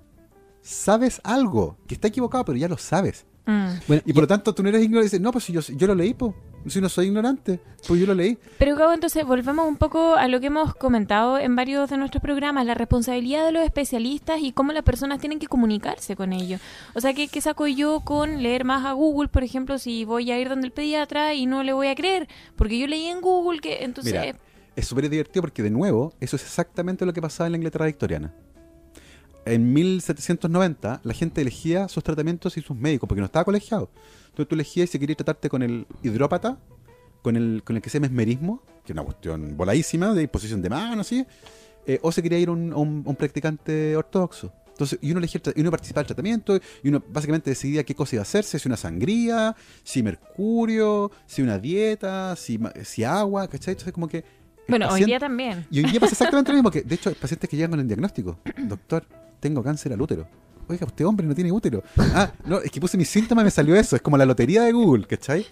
[0.62, 3.26] Sabes algo que está equivocado, pero ya lo sabes.
[3.46, 3.70] Mm.
[3.88, 5.06] Bueno, Y por lo tanto tú no eres ignorante.
[5.06, 6.32] Dices, no, pues si yo, yo lo leí, pues.
[6.68, 8.38] Si no soy ignorante, pues yo lo leí.
[8.56, 12.22] Pero Gabo, entonces volvemos un poco a lo que hemos comentado en varios de nuestros
[12.22, 16.60] programas, la responsabilidad de los especialistas y cómo las personas tienen que comunicarse con ellos.
[16.94, 20.30] O sea, ¿qué, qué saco yo con leer más a Google, por ejemplo, si voy
[20.30, 22.28] a ir donde el pediatra y no le voy a creer?
[22.54, 24.12] Porque yo leí en Google que entonces...
[24.12, 24.36] Mira,
[24.76, 27.86] es súper divertido porque, de nuevo, eso es exactamente lo que pasaba en la Inglaterra
[27.86, 28.32] victoriana.
[29.44, 33.90] En 1790, la gente elegía sus tratamientos y sus médicos porque no estaba colegiado.
[34.26, 36.58] Entonces tú elegías si querías tratarte con el hidrópata,
[37.22, 40.62] con el, con el que se llama mesmerismo, que es una cuestión voladísima de imposición
[40.62, 41.26] de mano, así,
[41.86, 44.52] eh, o se quería ir a un, practicante ortodoxo.
[44.68, 48.16] Entonces, y uno elegía, y uno participaba del tratamiento, y uno básicamente decidía qué cosa
[48.16, 53.72] iba a hacerse, si una sangría, si mercurio, si una dieta, si, si agua, ¿cachai?
[53.72, 54.24] Entonces, como que...
[54.68, 55.66] bueno, hoy paciente- día también.
[55.70, 57.80] y hoy día pasa exactamente lo mismo, que de hecho hay pacientes que llegan con
[57.80, 58.38] el diagnóstico.
[58.56, 59.04] Doctor,
[59.42, 60.26] tengo cáncer al útero.
[60.68, 61.82] Oiga, usted hombre no tiene útero.
[61.98, 63.96] Ah, no, es que puse mis síntomas y me salió eso.
[63.96, 65.44] Es como la lotería de Google, ¿cachai?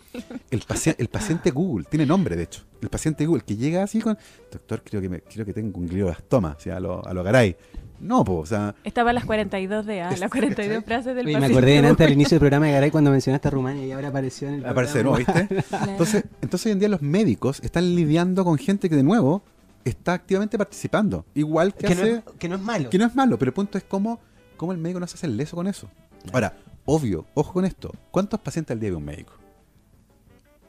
[0.50, 2.62] El, paci- el paciente Google, tiene nombre de hecho.
[2.80, 4.16] El paciente Google que llega así con,
[4.52, 7.24] doctor, creo que, me, creo que tengo un glioblastoma, o sea, a lo, a lo
[7.24, 7.56] garay.
[7.98, 11.38] No, pues, o sea, Estaba a las 42 de A, las 42 frases del Oye,
[11.40, 13.92] me acordé de antes al inicio del programa de Garay cuando mencionaste a Rumania y
[13.92, 15.16] ahora apareció en el nuevo, programa.
[15.18, 15.48] ¿viste?
[15.90, 19.42] Entonces, entonces hoy en día los médicos están lidiando con gente que de nuevo
[19.84, 21.24] está activamente participando.
[21.34, 22.12] Igual que, Que no, hace...
[22.14, 22.90] es, que no es malo.
[22.90, 24.20] Que no es malo, pero el punto es cómo,
[24.56, 25.88] cómo el médico no se hace el leso con eso.
[26.32, 27.90] Ahora, obvio, ojo con esto.
[28.10, 29.32] ¿Cuántos pacientes al día ve un médico?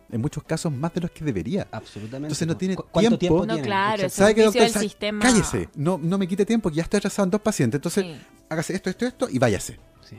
[0.09, 1.67] En muchos casos más de los que debería.
[1.71, 2.27] Absolutamente.
[2.27, 3.37] Entonces no tiene ¿Cu- ¿Cuánto tiempo?
[3.37, 3.65] tiempo, No, tiene?
[3.67, 4.69] claro, ¿Sabe un doctor?
[4.69, 4.85] ¿Sabe?
[4.85, 5.19] sistema.
[5.21, 5.69] Cállese.
[5.75, 7.77] No, no me quite tiempo, que ya estoy atrasado en dos pacientes.
[7.77, 8.21] Entonces, Sí.
[8.49, 9.79] hágase esto, esto, esto y váyase.
[10.07, 10.17] Sí.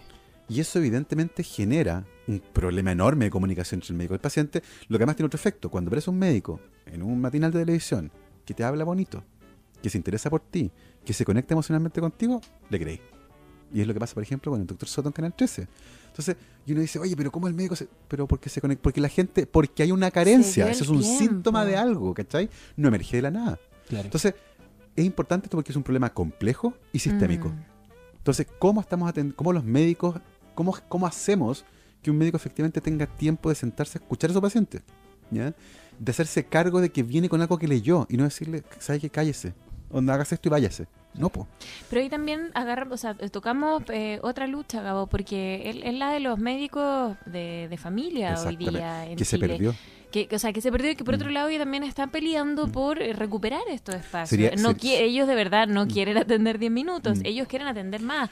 [0.48, 4.62] Y eso evidentemente genera un problema enorme de comunicación entre el médico y el paciente,
[4.88, 5.70] lo que además tiene otro efecto.
[5.70, 8.10] Cuando ves un médico en un matinal de televisión
[8.44, 9.22] que te habla bonito,
[9.82, 10.70] que se interesa por ti,
[11.04, 12.40] que se conecta emocionalmente contigo,
[12.70, 13.00] le creí.
[13.74, 15.66] Y es lo que pasa, por ejemplo, con el doctor Soto en Canal 13.
[16.08, 16.36] Entonces,
[16.66, 17.88] y uno dice, oye, pero ¿cómo el médico se.?
[18.06, 18.82] Pero porque se conecta.
[18.82, 19.46] Porque la gente.
[19.46, 20.70] Porque hay una carencia.
[20.70, 21.18] Eso es un tiempo.
[21.18, 22.50] síntoma de algo, ¿cachai?
[22.76, 23.58] No emerge de la nada.
[23.88, 24.04] Claro.
[24.04, 24.34] Entonces,
[24.94, 27.48] es importante esto porque es un problema complejo y sistémico.
[27.48, 27.64] Mm.
[28.18, 30.20] Entonces, ¿cómo estamos aten- cómo los médicos,
[30.54, 31.64] cómo, cómo hacemos
[32.02, 34.82] que un médico efectivamente tenga tiempo de sentarse a escuchar a su paciente?
[35.30, 35.54] ¿Ya?
[36.02, 39.08] De hacerse cargo de que viene con algo que leyó y no decirle, ¿sabe qué?
[39.08, 39.54] Cállese.
[39.88, 40.88] Onda, hágase esto y váyase.
[41.14, 41.46] No, po.
[41.90, 46.10] Pero ahí también agarramos, o sea, tocamos eh, otra lucha, Gabo, porque es, es la
[46.10, 49.48] de los médicos de, de familia hoy día en Que se Chile.
[49.48, 49.74] perdió.
[50.10, 51.20] Que, que, o sea, que se perdió y que por Mm.
[51.20, 52.70] otro lado ellos también están peleando Mm.
[52.72, 54.28] por eh, recuperar estos espacios.
[54.28, 55.88] Sería- no ser- ellos de verdad no Mm.
[55.88, 57.22] quieren atender 10 minutos, Mm.
[57.26, 58.28] ellos quieren atender más.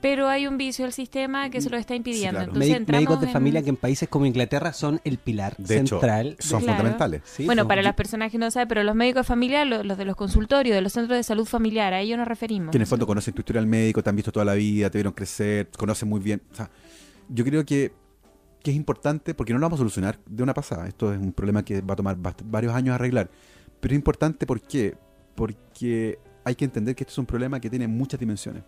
[0.00, 2.32] Pero hay un vicio del sistema que se lo está impidiendo.
[2.40, 2.50] claro.
[2.52, 5.56] Entonces Médi- entramos médicos de en- familia que en países como Inglaterra son el pilar
[5.56, 6.36] De hecho, central.
[6.40, 6.76] son Claro.
[6.78, 7.22] fundamentales.
[7.24, 9.82] Sí, Bueno, son- para las personas que no saben, pero los médicos de familia, lo-
[9.82, 12.70] los, de los consultorios, de los centros de salud familiar, a ellos nos referimos.
[12.70, 14.98] Que en el fondo conocen tu historial médico, te han visto toda la vida, te
[14.98, 16.42] vieron crecer, conocen muy bien.
[16.52, 16.70] O sea,
[17.28, 17.92] yo creo que,
[18.62, 20.86] que es importante, porque no lo vamos a solucionar de una pasada.
[20.86, 23.30] Esto es un problema que va a tomar varios años arreglar.
[23.80, 24.96] Pero es importante, ¿por qué?
[25.34, 28.64] Porque hay que entender que esto es un problema que tiene muchas dimensiones.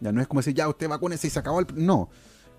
[0.00, 1.66] Ya no es como decir, ya usted vacúnese y se acabó el...
[1.66, 1.74] pr-".
[1.74, 2.08] No.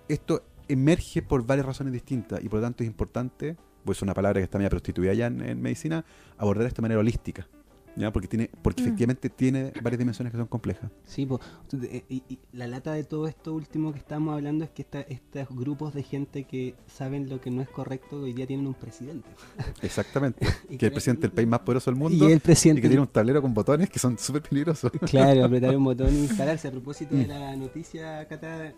[0.08, 4.14] Esto emerge por varias razones distintas y por lo tanto es importante, pues es una
[4.14, 6.06] palabra que está media prostituida ya en, en medicina,
[6.38, 7.48] abordar esto de manera holística.
[7.96, 8.12] ¿Ya?
[8.12, 8.86] Porque, tiene, porque Mm.
[8.86, 10.90] efectivamente tiene varias dimensiones que son complejas.
[11.06, 11.40] Sí, po.
[11.84, 15.02] Eh, y, y la lata de todo esto último que estamos hablando es que esta-
[15.02, 18.74] estos grupos de gente que saben lo que no es correcto hoy día tienen un
[18.74, 19.28] presidente.
[19.82, 20.46] Exactamente.
[20.70, 22.82] Y que es el presidente del país más poderoso del mundo y el y presidente
[22.82, 24.92] que tiene un tablero con botones que son súper peligrosos.
[25.10, 26.68] Claro, apretar un botón y instalarse.
[26.68, 27.20] A propósito Mm.
[27.20, 28.74] de la noticia, Cata,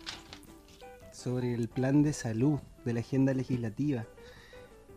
[1.12, 4.04] sobre el plan de salud de la agenda legislativa,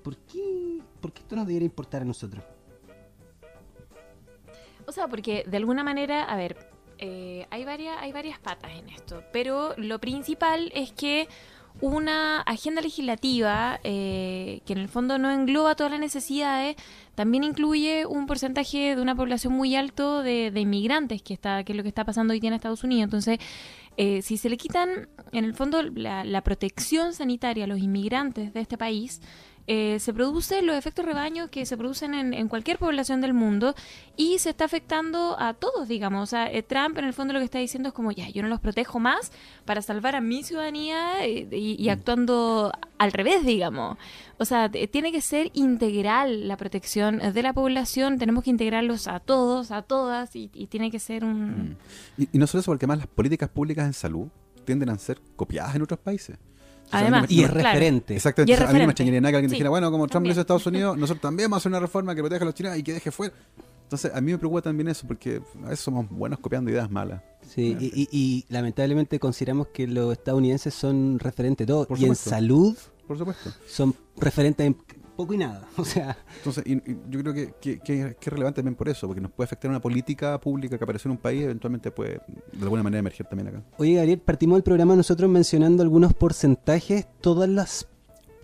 [0.03, 2.43] ¿por qué, por qué esto nos debería importar a nosotros?
[4.87, 6.57] O sea, porque de alguna manera, a ver,
[6.97, 11.27] eh, hay, varias, hay varias patas en esto, pero lo principal es que
[11.79, 16.75] una agenda legislativa eh, que en el fondo no engloba todas las necesidades,
[17.13, 21.73] también incluye un porcentaje de una población muy alto de, de inmigrantes, que, está, que
[21.73, 23.03] es lo que está pasando hoy día en Estados Unidos.
[23.03, 23.39] Entonces,
[23.97, 28.53] eh, si se le quitan, en el fondo, la, la protección sanitaria a los inmigrantes
[28.53, 29.21] de este país,
[29.67, 33.75] eh, se producen los efectos rebaños que se producen en, en cualquier población del mundo
[34.15, 36.23] y se está afectando a todos, digamos.
[36.23, 38.41] O sea, eh, Trump en el fondo lo que está diciendo es como, ya, yo
[38.41, 39.31] no los protejo más
[39.65, 43.97] para salvar a mi ciudadanía eh, y, y actuando al revés, digamos.
[44.39, 49.07] O sea, t- tiene que ser integral la protección de la población, tenemos que integrarlos
[49.07, 51.75] a todos, a todas y, y tiene que ser un...
[52.17, 54.27] Y, y no solo eso, porque además las políticas públicas en salud
[54.65, 56.37] tienden a ser copiadas en otros países.
[56.91, 57.63] Además, Y es Claro.
[57.69, 58.15] referente.
[58.15, 58.51] Exactamente.
[58.51, 60.07] Y es Entonces, a mí no me extrañaría nada que alguien Sí, dijera, bueno, como
[60.07, 62.43] Trump lo hizo a Estados Unidos, nosotros también vamos a hacer una reforma que proteja
[62.43, 63.33] a los chinos y que deje fuera.
[63.83, 67.21] Entonces, a mí me preocupa también eso, porque a veces somos buenos copiando ideas malas.
[67.47, 71.87] Sí, y, y- y lamentablemente consideramos que los estadounidenses son referentes de todo.
[71.87, 72.75] Por y en salud
[73.07, 73.51] Por supuesto.
[73.65, 74.75] son referentes en
[75.17, 75.67] poco y nada.
[75.77, 79.19] O sea, Entonces, y- y yo creo que, que- es relevante también por eso, porque
[79.19, 82.21] nos puede afectar una política pública que apareció en un país, eventualmente puede
[82.53, 83.63] de alguna manera emerger también acá.
[83.77, 87.87] Oye, Gabriel, partimos el programa nosotros mencionando algunos porcentajes, todas las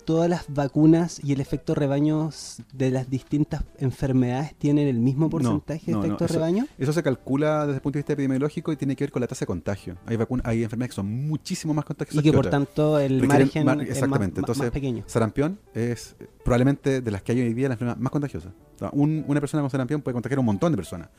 [0.06, 2.30] todas las vacunas y el efecto rebaño
[2.74, 6.68] de las distintas enfermedades tienen el mismo porcentaje no, de no, efecto eso- rebaño.
[6.78, 9.28] Eso se calcula desde el punto de vista epidemiológico y tiene que ver con la
[9.28, 9.98] tasa de contagio.
[10.06, 12.52] Hay vacunas, hay enfermedades que son muchísimo más contagiosas Y que por otras.
[12.52, 14.42] tanto el Requieren margen mar- es más- exactamente.
[14.42, 15.04] más, Entonces, más pequeño.
[15.08, 18.50] Sarampión es eh, probablemente de las que hay hoy día la enfermedad más contagiosa.
[18.76, 21.10] O sea, un- una persona con sarampión puede contagiar a un montón de personas.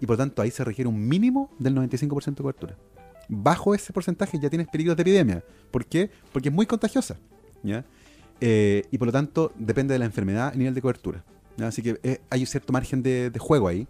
[0.00, 2.76] Y por tanto ahí se requiere un mínimo del 95% de cobertura.
[3.28, 5.42] Bajo ese porcentaje ya tienes peligros de epidemia.
[5.70, 6.10] ¿Por qué?
[6.32, 7.16] Porque es muy contagiosa.
[7.62, 7.84] ¿ya?
[8.40, 11.24] Eh, y por lo tanto depende de la enfermedad y nivel de cobertura.
[11.62, 13.86] Así que eh, hay un cierto margen de, de juego ahí.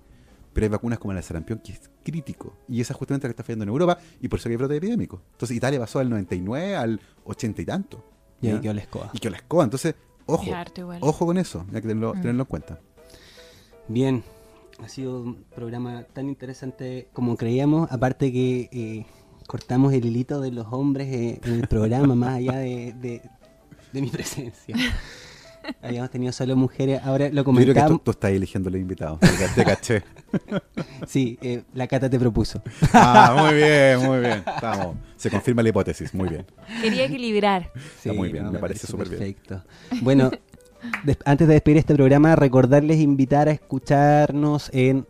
[0.53, 2.55] Pero hay vacunas como la sarampión que es crítico.
[2.67, 4.57] Y esa es justamente la que está fallando en Europa y por eso que hay
[4.57, 5.21] brote epidémico.
[5.33, 8.03] Entonces Italia pasó del 99 al 80 y tanto.
[8.41, 9.11] Y ahí quedó la escoba.
[9.13, 9.65] y que la escoba.
[9.65, 9.95] Entonces,
[10.25, 10.51] ojo,
[11.01, 12.21] ojo con eso, hay que tenerlo, Mm.
[12.23, 12.81] tenerlo en cuenta.
[13.89, 14.23] Bien,
[14.83, 19.07] ha sido un programa tan interesante como creíamos, aparte que eh,
[19.47, 23.23] cortamos el hilito de los hombres eh, en el programa, más allá de, de-
[23.97, 24.77] de mi presencia.
[25.83, 28.05] Habíamos tenido solo mujeres, ahora lo Yo creo que tú, comentamos.
[28.05, 29.19] tú estás eligiendo los invitados.
[29.19, 30.03] Te ca- Te caché.
[31.09, 32.63] Sí, eh, la Cata te propuso.
[32.93, 34.43] Ah, muy bien, muy bien.
[34.47, 34.97] Estamos.
[35.17, 36.47] Se confirma la hipótesis, muy bien.
[36.83, 37.73] Quería equilibrar.
[38.01, 39.19] Sí, muy bien, me parece súper bien.
[39.19, 39.65] Perfecto.
[40.03, 40.31] Bueno,
[41.25, 45.07] antes de despedir este programa, recordarles invitar a escucharnos en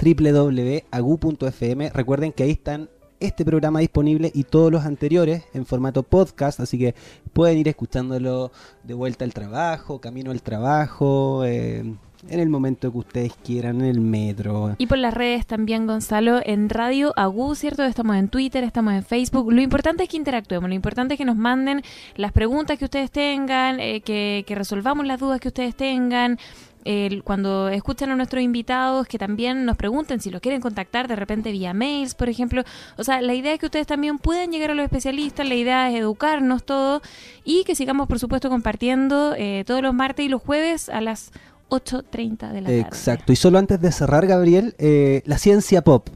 [0.00, 1.90] www.agu.fm.
[1.90, 2.88] Recuerden que ahí están
[3.20, 6.94] este programa disponible y todos los anteriores en formato podcast, así que
[7.32, 8.52] pueden ir escuchándolo
[8.84, 11.94] de vuelta al trabajo, camino al trabajo, eh,
[12.28, 14.74] en el momento que ustedes quieran, en el metro.
[14.78, 17.84] Y por las redes también, Gonzalo, en Radio Agú, ¿cierto?
[17.84, 19.52] Estamos en Twitter, estamos en Facebook.
[19.52, 21.82] Lo importante es que interactuemos, lo importante es que nos manden
[22.16, 26.38] las preguntas que ustedes tengan, eh, que, que resolvamos las dudas que ustedes tengan.
[26.84, 31.16] El- cuando escuchan a nuestros invitados, que también nos pregunten si los quieren contactar de
[31.16, 32.62] repente vía mails, por ejemplo.
[32.96, 35.90] O sea, la idea es que ustedes también puedan llegar a los especialistas, la idea
[35.90, 37.02] es educarnos todo
[37.44, 41.30] y que sigamos, por supuesto, compartiendo eh, todos los martes y los jueves a las
[41.70, 42.80] 8.30 de la tarde.
[42.80, 43.32] Exacto.
[43.32, 46.08] Y solo antes de cerrar, Gabriel, eh, la ciencia pop,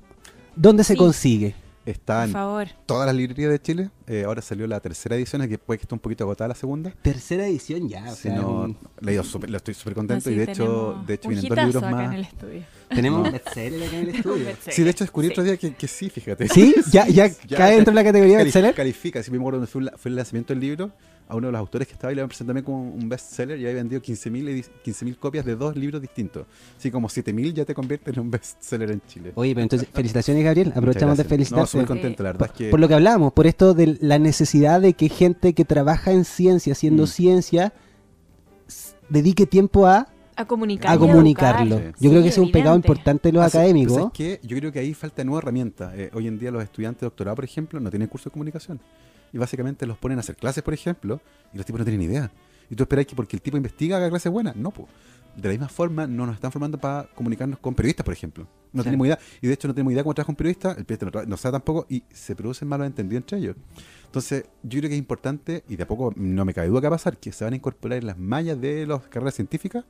[0.57, 1.55] ¿dónde se consigue?
[1.84, 2.68] Está Por en favor.
[2.86, 3.90] todas las librerías de Chile.
[4.12, 6.92] Eh, ahora salió la tercera edición, que puede que esté un poquito agotada la segunda.
[7.00, 8.10] Tercera edición ya.
[8.10, 10.38] o Si sea, no, un- le he ido súper- le estoy súper contento No, y
[10.38, 12.06] de hecho, de hecho vienen dos libros acá más.
[12.08, 12.62] en el estudio.
[12.90, 14.46] tenemos un bestseller acá en el estudio.
[14.70, 16.46] Sí, de hecho descubrí otro día que, que sí, fíjate.
[16.48, 16.74] ¿Sí?
[16.92, 18.74] ¿Ya, ya, cae dentro de la categoría Cali- bestseller?
[18.74, 20.90] Califica, si me acuerdo fue, el lanzamiento del libro,
[21.28, 23.62] a uno de los autores que estaba y le presenté también como un bestseller y
[23.64, 26.44] había vendido 15.000 edi- 15.000 copias de dos libros distintos.
[26.76, 29.32] Así como 7.000 ya te convierte en un bestseller en Chile.
[29.36, 30.72] Oye, pero entonces, felicitaciones, Gabriel.
[30.76, 31.26] Aprovechamos de gracias.
[31.26, 31.70] No, felicitarte.
[31.70, 32.68] súper contento, la verdad es que...
[32.68, 36.24] por lo que hablábamos, por esto de la necesidad de que gente que trabaja en
[36.24, 37.07] ciencia, haciendo Mm.
[37.07, 37.72] ciencia,
[39.09, 40.92] dedique tiempo a, A comunicar.
[40.94, 41.80] a comunicarlo.
[42.00, 43.92] Yo creo que ese es un pecado importante de los Así- académicos.
[43.92, 44.46] pues, ¿sabes qué?
[44.46, 45.92] Yo creo que ahí falta nueva herramienta.
[45.94, 48.80] Eh, hoy en día los estudiantes de doctorado, por ejemplo, no tienen curso de comunicación.
[49.32, 51.20] Y básicamente los ponen a hacer clases, por ejemplo,
[51.53, 52.30] y los tipos no tienen idea.
[52.70, 54.57] Y tú esperas que porque el tipo investiga haga clases buenas.
[54.57, 54.88] No, pues.
[55.37, 58.47] De la misma forma, no nos están formando para comunicarnos con periodistas, por ejemplo.
[58.72, 59.18] No tenemos idea.
[59.41, 60.72] Y de hecho, no tenemos idea cómo trabaja un periodista.
[60.72, 61.87] El periodista no, no sabe tampoco.
[61.89, 63.57] Y se producen malos entendidos entre ellos.
[64.07, 66.89] Entonces, yo creo que es importante, y de a poco no me cabe duda que
[66.89, 69.85] va a pasar, que se van a incorporar en las mallas de las carreras científicas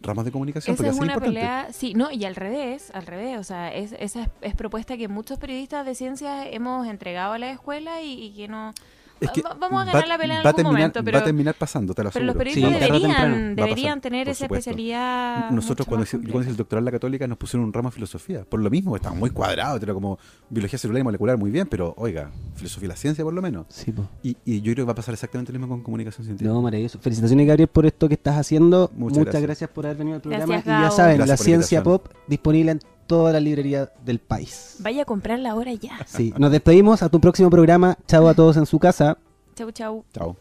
[0.00, 0.74] ramos de comunicación.
[0.74, 1.40] Esa porque es una importante.
[1.40, 4.96] pelea, sí, no, y al revés, al revés, o sea, es, esa es, es propuesta
[4.96, 8.72] que muchos periodistas de ciencias hemos entregado a la escuela y, y que no...
[9.20, 11.22] Es que Va- vamos a va- ganar la pelea en algún terminar, momento, pero, va
[11.22, 14.70] a terminar pasando, te lo pero los periodistas Sí, deberían, deberían tener por esa supuesto.
[14.70, 15.50] especialidad.
[15.50, 16.40] Nosotros cuando, hice, cuando compleja.
[16.42, 18.44] hice el doctorado en la católica nos pusieron un ramo de filosofía.
[18.44, 20.18] Por lo mismo, estaba muy cuadrado, era como
[20.50, 23.66] biología celular y molecular muy bien, pero oiga, filosofía y la ciencia por lo menos.
[23.68, 24.08] Sí, po.
[24.22, 26.52] Y, y yo creo que va a pasar exactamente lo mismo con comunicación científica.
[26.52, 26.98] No, maravilloso.
[27.00, 28.90] Felicitaciones, Gabriel, por esto que estás haciendo.
[28.94, 29.42] Muchas Muchas, gracias.
[29.42, 29.70] gracias.
[29.70, 30.46] por haber venido al programa.
[30.46, 34.76] Gracias, y ya saben, Gracias la ciencia pop disponible en toda la librería del país.
[34.78, 35.98] Vaya a comprarla ahora ya.
[36.06, 37.98] Sí, nos despedimos a tu próximo programa.
[38.06, 39.18] Chao a todos en su casa.
[39.56, 40.04] Chau, chau.
[40.12, 40.36] Chao.